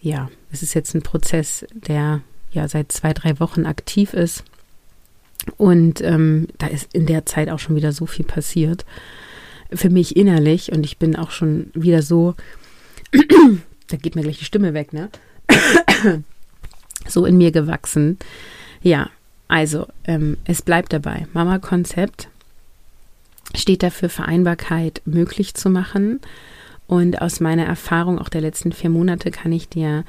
ja, 0.00 0.30
es 0.50 0.62
ist 0.62 0.74
jetzt 0.74 0.94
ein 0.94 1.02
Prozess, 1.02 1.66
der 1.74 2.22
ja 2.52 2.68
seit 2.68 2.90
zwei, 2.90 3.12
drei 3.12 3.38
Wochen 3.38 3.66
aktiv 3.66 4.14
ist. 4.14 4.44
Und 5.58 6.00
ähm, 6.00 6.48
da 6.56 6.68
ist 6.68 6.94
in 6.94 7.04
der 7.04 7.26
Zeit 7.26 7.50
auch 7.50 7.58
schon 7.58 7.76
wieder 7.76 7.92
so 7.92 8.06
viel 8.06 8.24
passiert. 8.24 8.86
Für 9.72 9.90
mich 9.90 10.16
innerlich 10.16 10.72
und 10.72 10.84
ich 10.84 10.98
bin 10.98 11.16
auch 11.16 11.30
schon 11.30 11.70
wieder 11.74 12.00
so, 12.00 12.34
da 13.88 13.96
geht 13.96 14.16
mir 14.16 14.22
gleich 14.22 14.38
die 14.38 14.44
Stimme 14.44 14.74
weg, 14.74 14.92
ne? 14.92 15.08
so 17.06 17.26
in 17.26 17.36
mir 17.36 17.52
gewachsen. 17.52 18.18
Ja, 18.82 19.10
also 19.48 19.86
ähm, 20.04 20.36
es 20.44 20.62
bleibt 20.62 20.92
dabei. 20.92 21.26
Mama-Konzept 21.32 22.28
steht 23.54 23.82
dafür, 23.82 24.08
Vereinbarkeit 24.08 25.02
möglich 25.04 25.54
zu 25.54 25.70
machen. 25.70 26.20
Und 26.86 27.22
aus 27.22 27.40
meiner 27.40 27.64
Erfahrung 27.64 28.18
auch 28.18 28.28
der 28.28 28.42
letzten 28.42 28.72
vier 28.72 28.90
Monate 28.90 29.30
kann 29.30 29.52
ich 29.52 29.68
dir 29.68 30.04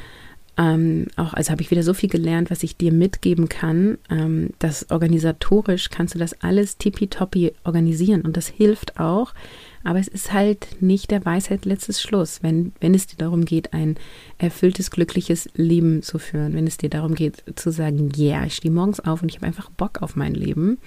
ähm, 0.58 1.08
auch, 1.18 1.34
also 1.34 1.52
habe 1.52 1.62
ich 1.62 1.72
wieder 1.72 1.84
so 1.84 1.94
viel 1.94 2.10
gelernt, 2.10 2.50
was 2.50 2.63
ich 2.63 2.78
dir 2.78 2.94
mitgeben 2.94 3.50
kann. 3.50 3.98
Ähm, 4.10 4.52
dass 4.60 4.89
organisatorisch 4.89 5.89
kannst 5.89 6.15
du 6.15 6.20
das 6.20 6.41
alles 6.41 6.78
tippitoppi 6.78 7.54
organisieren 7.63 8.22
und 8.22 8.38
das 8.38 8.48
hilft 8.48 9.00
auch. 9.00 9.34
Aber 9.84 10.00
es 10.00 10.08
ist 10.08 10.34
halt 10.34 10.82
nicht 10.82 11.12
der 11.12 11.26
Weisheit 11.26 11.65
letztes 11.65 12.02
Schluss, 12.02 12.41
wenn, 12.41 12.72
wenn 12.80 12.96
es 12.96 13.06
dir 13.06 13.18
darum 13.18 13.46
geht, 13.46 13.74
ein 13.74 13.98
erfülltes, 14.39 14.89
glückliches 14.89 15.48
Leben 15.54 16.02
zu 16.02 16.18
führen, 16.18 16.54
wenn 16.54 16.65
es 16.65 16.78
dir 16.78 16.89
darum 16.89 17.13
geht 17.13 17.44
zu 17.56 17.72
sagen, 17.72 18.12
ja, 18.15 18.38
yeah, 18.38 18.46
ich 18.46 18.56
stehe 18.56 18.74
morgens 18.74 19.00
auf 19.00 19.22
und 19.22 19.30
ich 19.30 19.36
habe 19.36 19.46
einfach 19.46 19.70
Bock 19.70 20.02
auf 20.02 20.15
mein 20.15 20.34
Leben 20.34 20.80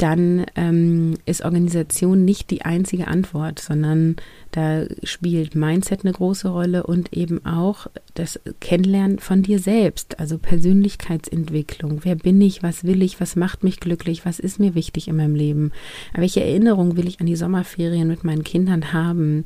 dann 0.00 0.46
ähm, 0.56 1.18
ist 1.26 1.44
Organisation 1.44 2.24
nicht 2.24 2.50
die 2.50 2.62
einzige 2.62 3.06
Antwort, 3.06 3.58
sondern 3.58 4.16
da 4.50 4.86
spielt 5.02 5.54
Mindset 5.54 6.04
eine 6.04 6.12
große 6.12 6.48
Rolle 6.48 6.84
und 6.84 7.12
eben 7.12 7.44
auch 7.44 7.86
das 8.20 8.38
Kennenlernen 8.60 9.18
von 9.18 9.42
dir 9.42 9.58
selbst, 9.58 10.20
also 10.20 10.38
Persönlichkeitsentwicklung. 10.38 12.00
Wer 12.02 12.16
bin 12.16 12.40
ich? 12.40 12.62
Was 12.62 12.84
will 12.84 13.02
ich? 13.02 13.20
Was 13.20 13.34
macht 13.34 13.64
mich 13.64 13.80
glücklich? 13.80 14.24
Was 14.26 14.38
ist 14.38 14.60
mir 14.60 14.74
wichtig 14.74 15.08
in 15.08 15.16
meinem 15.16 15.34
Leben? 15.34 15.72
Welche 16.14 16.42
Erinnerung 16.42 16.96
will 16.96 17.08
ich 17.08 17.20
an 17.20 17.26
die 17.26 17.36
Sommerferien 17.36 18.08
mit 18.08 18.22
meinen 18.22 18.44
Kindern 18.44 18.92
haben? 18.92 19.44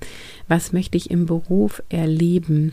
Was 0.49 0.73
möchte 0.73 0.97
ich 0.97 1.11
im 1.11 1.27
Beruf 1.27 1.83
erleben? 1.89 2.73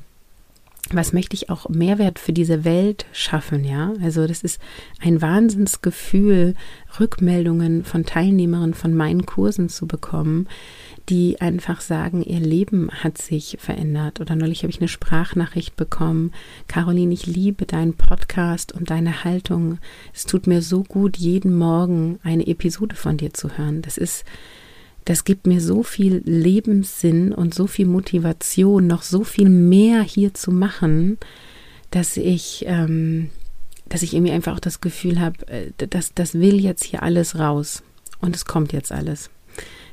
was 0.93 1.13
möchte 1.13 1.35
ich 1.35 1.49
auch 1.49 1.69
Mehrwert 1.69 2.19
für 2.19 2.33
diese 2.33 2.65
Welt 2.65 3.05
schaffen, 3.13 3.63
ja? 3.63 3.93
Also 4.01 4.27
das 4.27 4.41
ist 4.41 4.59
ein 4.99 5.21
Wahnsinnsgefühl, 5.21 6.55
Rückmeldungen 6.99 7.85
von 7.85 8.05
Teilnehmerinnen 8.05 8.73
von 8.73 8.93
meinen 8.93 9.25
Kursen 9.25 9.69
zu 9.69 9.87
bekommen, 9.87 10.47
die 11.11 11.41
einfach 11.41 11.81
sagen, 11.81 12.23
ihr 12.23 12.39
Leben 12.39 12.89
hat 12.89 13.17
sich 13.17 13.57
verändert. 13.59 14.21
Oder 14.21 14.37
neulich 14.37 14.63
habe 14.63 14.71
ich 14.71 14.79
eine 14.79 14.87
Sprachnachricht 14.87 15.75
bekommen. 15.75 16.31
Caroline, 16.69 17.13
ich 17.13 17.25
liebe 17.25 17.65
deinen 17.65 17.95
Podcast 17.95 18.71
und 18.71 18.89
deine 18.89 19.25
Haltung. 19.25 19.79
Es 20.13 20.25
tut 20.25 20.47
mir 20.47 20.61
so 20.61 20.83
gut, 20.83 21.17
jeden 21.17 21.53
Morgen 21.53 22.17
eine 22.23 22.47
Episode 22.47 22.95
von 22.95 23.17
dir 23.17 23.33
zu 23.33 23.57
hören. 23.57 23.81
Das 23.81 23.97
ist 23.97 24.23
das 25.03 25.25
gibt 25.25 25.47
mir 25.47 25.59
so 25.59 25.83
viel 25.83 26.21
Lebenssinn 26.25 27.33
und 27.33 27.53
so 27.53 27.67
viel 27.67 27.87
Motivation, 27.87 28.87
noch 28.87 29.01
so 29.01 29.25
viel 29.25 29.49
mehr 29.49 30.03
hier 30.03 30.33
zu 30.33 30.51
machen, 30.51 31.17
dass 31.89 32.15
ich, 32.15 32.63
ähm, 32.67 33.31
dass 33.89 34.03
ich 34.03 34.13
irgendwie 34.13 34.31
einfach 34.31 34.53
auch 34.53 34.59
das 34.59 34.79
Gefühl 34.79 35.19
habe, 35.19 35.45
äh, 35.47 35.71
dass 35.75 36.13
das 36.13 36.35
will 36.35 36.61
jetzt 36.61 36.85
hier 36.85 37.03
alles 37.03 37.37
raus 37.37 37.83
und 38.21 38.35
es 38.35 38.45
kommt 38.45 38.71
jetzt 38.71 38.91
alles. 38.93 39.29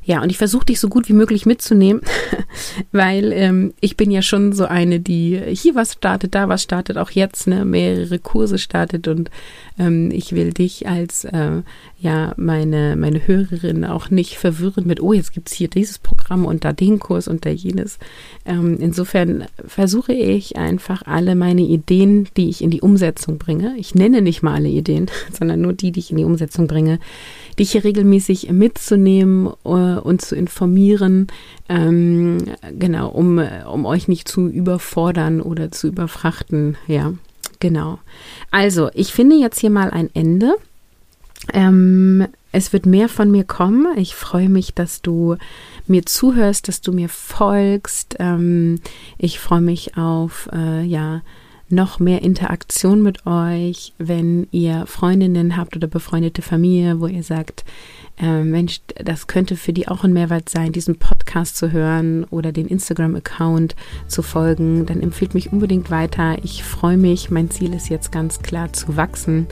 Ja, 0.08 0.22
und 0.22 0.30
ich 0.30 0.38
versuche 0.38 0.64
dich 0.64 0.80
so 0.80 0.88
gut 0.88 1.10
wie 1.10 1.12
möglich 1.12 1.44
mitzunehmen, 1.44 2.00
weil 2.92 3.30
ähm, 3.30 3.74
ich 3.78 3.98
bin 3.98 4.10
ja 4.10 4.22
schon 4.22 4.54
so 4.54 4.64
eine, 4.64 5.00
die 5.00 5.38
hier 5.52 5.74
was 5.74 5.92
startet, 5.92 6.34
da 6.34 6.48
was 6.48 6.62
startet, 6.62 6.96
auch 6.96 7.10
jetzt 7.10 7.46
ne, 7.46 7.66
mehrere 7.66 8.18
Kurse 8.18 8.56
startet 8.56 9.06
und 9.06 9.30
ähm, 9.78 10.10
ich 10.10 10.32
will 10.32 10.54
dich 10.54 10.88
als 10.88 11.26
äh, 11.26 11.60
ja 12.00 12.32
meine 12.38 12.96
meine 12.96 13.28
Hörerin 13.28 13.84
auch 13.84 14.08
nicht 14.08 14.38
verwirren 14.38 14.86
mit, 14.86 15.02
oh 15.02 15.12
jetzt 15.12 15.34
gibt's 15.34 15.52
hier 15.52 15.68
dieses 15.68 15.98
Programm 15.98 16.46
und 16.46 16.64
da 16.64 16.72
den 16.72 17.00
Kurs 17.00 17.28
und 17.28 17.44
da 17.44 17.50
jenes. 17.50 17.98
Ähm, 18.46 18.78
insofern 18.80 19.44
versuche 19.66 20.14
ich 20.14 20.56
einfach 20.56 21.02
alle 21.04 21.34
meine 21.34 21.60
Ideen, 21.60 22.28
die 22.38 22.48
ich 22.48 22.62
in 22.62 22.70
die 22.70 22.80
Umsetzung 22.80 23.36
bringe. 23.36 23.74
Ich 23.76 23.94
nenne 23.94 24.22
nicht 24.22 24.42
mal 24.42 24.54
alle 24.54 24.70
Ideen, 24.70 25.10
sondern 25.38 25.60
nur 25.60 25.74
die, 25.74 25.92
die 25.92 26.00
ich 26.00 26.12
in 26.12 26.16
die 26.16 26.24
Umsetzung 26.24 26.66
bringe 26.66 26.98
dich 27.58 27.72
hier 27.72 27.84
regelmäßig 27.84 28.50
mitzunehmen 28.50 29.48
uh, 29.64 30.00
und 30.00 30.22
zu 30.22 30.36
informieren, 30.36 31.26
ähm, 31.68 32.38
genau, 32.78 33.08
um, 33.08 33.38
um 33.70 33.86
euch 33.86 34.08
nicht 34.08 34.28
zu 34.28 34.48
überfordern 34.48 35.40
oder 35.40 35.70
zu 35.70 35.88
überfrachten. 35.88 36.76
Ja, 36.86 37.12
genau. 37.60 37.98
Also, 38.50 38.90
ich 38.94 39.12
finde 39.12 39.36
jetzt 39.36 39.60
hier 39.60 39.70
mal 39.70 39.90
ein 39.90 40.10
Ende. 40.14 40.54
Ähm, 41.52 42.26
es 42.52 42.72
wird 42.72 42.86
mehr 42.86 43.08
von 43.08 43.30
mir 43.30 43.44
kommen. 43.44 43.86
Ich 43.96 44.14
freue 44.14 44.48
mich, 44.48 44.74
dass 44.74 45.02
du 45.02 45.36
mir 45.86 46.04
zuhörst, 46.06 46.68
dass 46.68 46.80
du 46.80 46.92
mir 46.92 47.08
folgst. 47.08 48.16
Ähm, 48.18 48.80
ich 49.18 49.38
freue 49.38 49.60
mich 49.60 49.96
auf, 49.96 50.48
äh, 50.52 50.82
ja, 50.82 51.22
noch 51.70 51.98
mehr 51.98 52.22
Interaktion 52.22 53.02
mit 53.02 53.26
euch, 53.26 53.92
wenn 53.98 54.46
ihr 54.50 54.86
Freundinnen 54.86 55.56
habt 55.56 55.76
oder 55.76 55.86
befreundete 55.86 56.42
Familie, 56.42 57.00
wo 57.00 57.06
ihr 57.06 57.22
sagt, 57.22 57.64
äh, 58.20 58.42
Mensch, 58.42 58.80
das 58.96 59.26
könnte 59.26 59.56
für 59.56 59.72
die 59.72 59.88
auch 59.88 60.04
ein 60.04 60.12
Mehrwert 60.12 60.48
sein, 60.48 60.72
diesen 60.72 60.98
Podcast 60.98 61.56
zu 61.56 61.70
hören 61.72 62.24
oder 62.24 62.52
den 62.52 62.66
Instagram-Account 62.66 63.76
zu 64.06 64.22
folgen, 64.22 64.86
dann 64.86 65.02
empfiehlt 65.02 65.34
mich 65.34 65.52
unbedingt 65.52 65.90
weiter. 65.90 66.36
Ich 66.42 66.64
freue 66.64 66.96
mich. 66.96 67.30
Mein 67.30 67.50
Ziel 67.50 67.74
ist 67.74 67.88
jetzt 67.88 68.10
ganz 68.10 68.40
klar 68.40 68.72
zu 68.72 68.96
wachsen. 68.96 69.46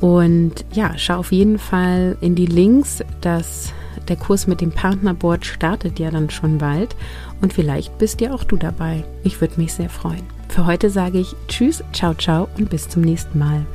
Und 0.00 0.64
ja, 0.72 0.94
schau 0.96 1.16
auf 1.18 1.32
jeden 1.32 1.58
Fall 1.58 2.16
in 2.20 2.34
die 2.34 2.46
Links, 2.46 3.02
dass 3.20 3.72
der 4.08 4.16
Kurs 4.16 4.46
mit 4.46 4.60
dem 4.60 4.72
Partnerboard 4.72 5.46
startet 5.46 5.98
ja 5.98 6.10
dann 6.10 6.28
schon 6.28 6.58
bald 6.58 6.96
und 7.42 7.52
vielleicht 7.52 7.98
bist 7.98 8.20
ja 8.20 8.32
auch 8.32 8.44
du 8.44 8.56
dabei. 8.56 9.04
Ich 9.24 9.40
würde 9.40 9.60
mich 9.60 9.74
sehr 9.74 9.90
freuen. 9.90 10.22
Für 10.48 10.66
heute 10.66 10.88
sage 10.88 11.18
ich 11.18 11.34
Tschüss, 11.48 11.84
ciao, 11.92 12.14
ciao 12.14 12.48
und 12.56 12.70
bis 12.70 12.88
zum 12.88 13.02
nächsten 13.02 13.38
Mal. 13.38 13.66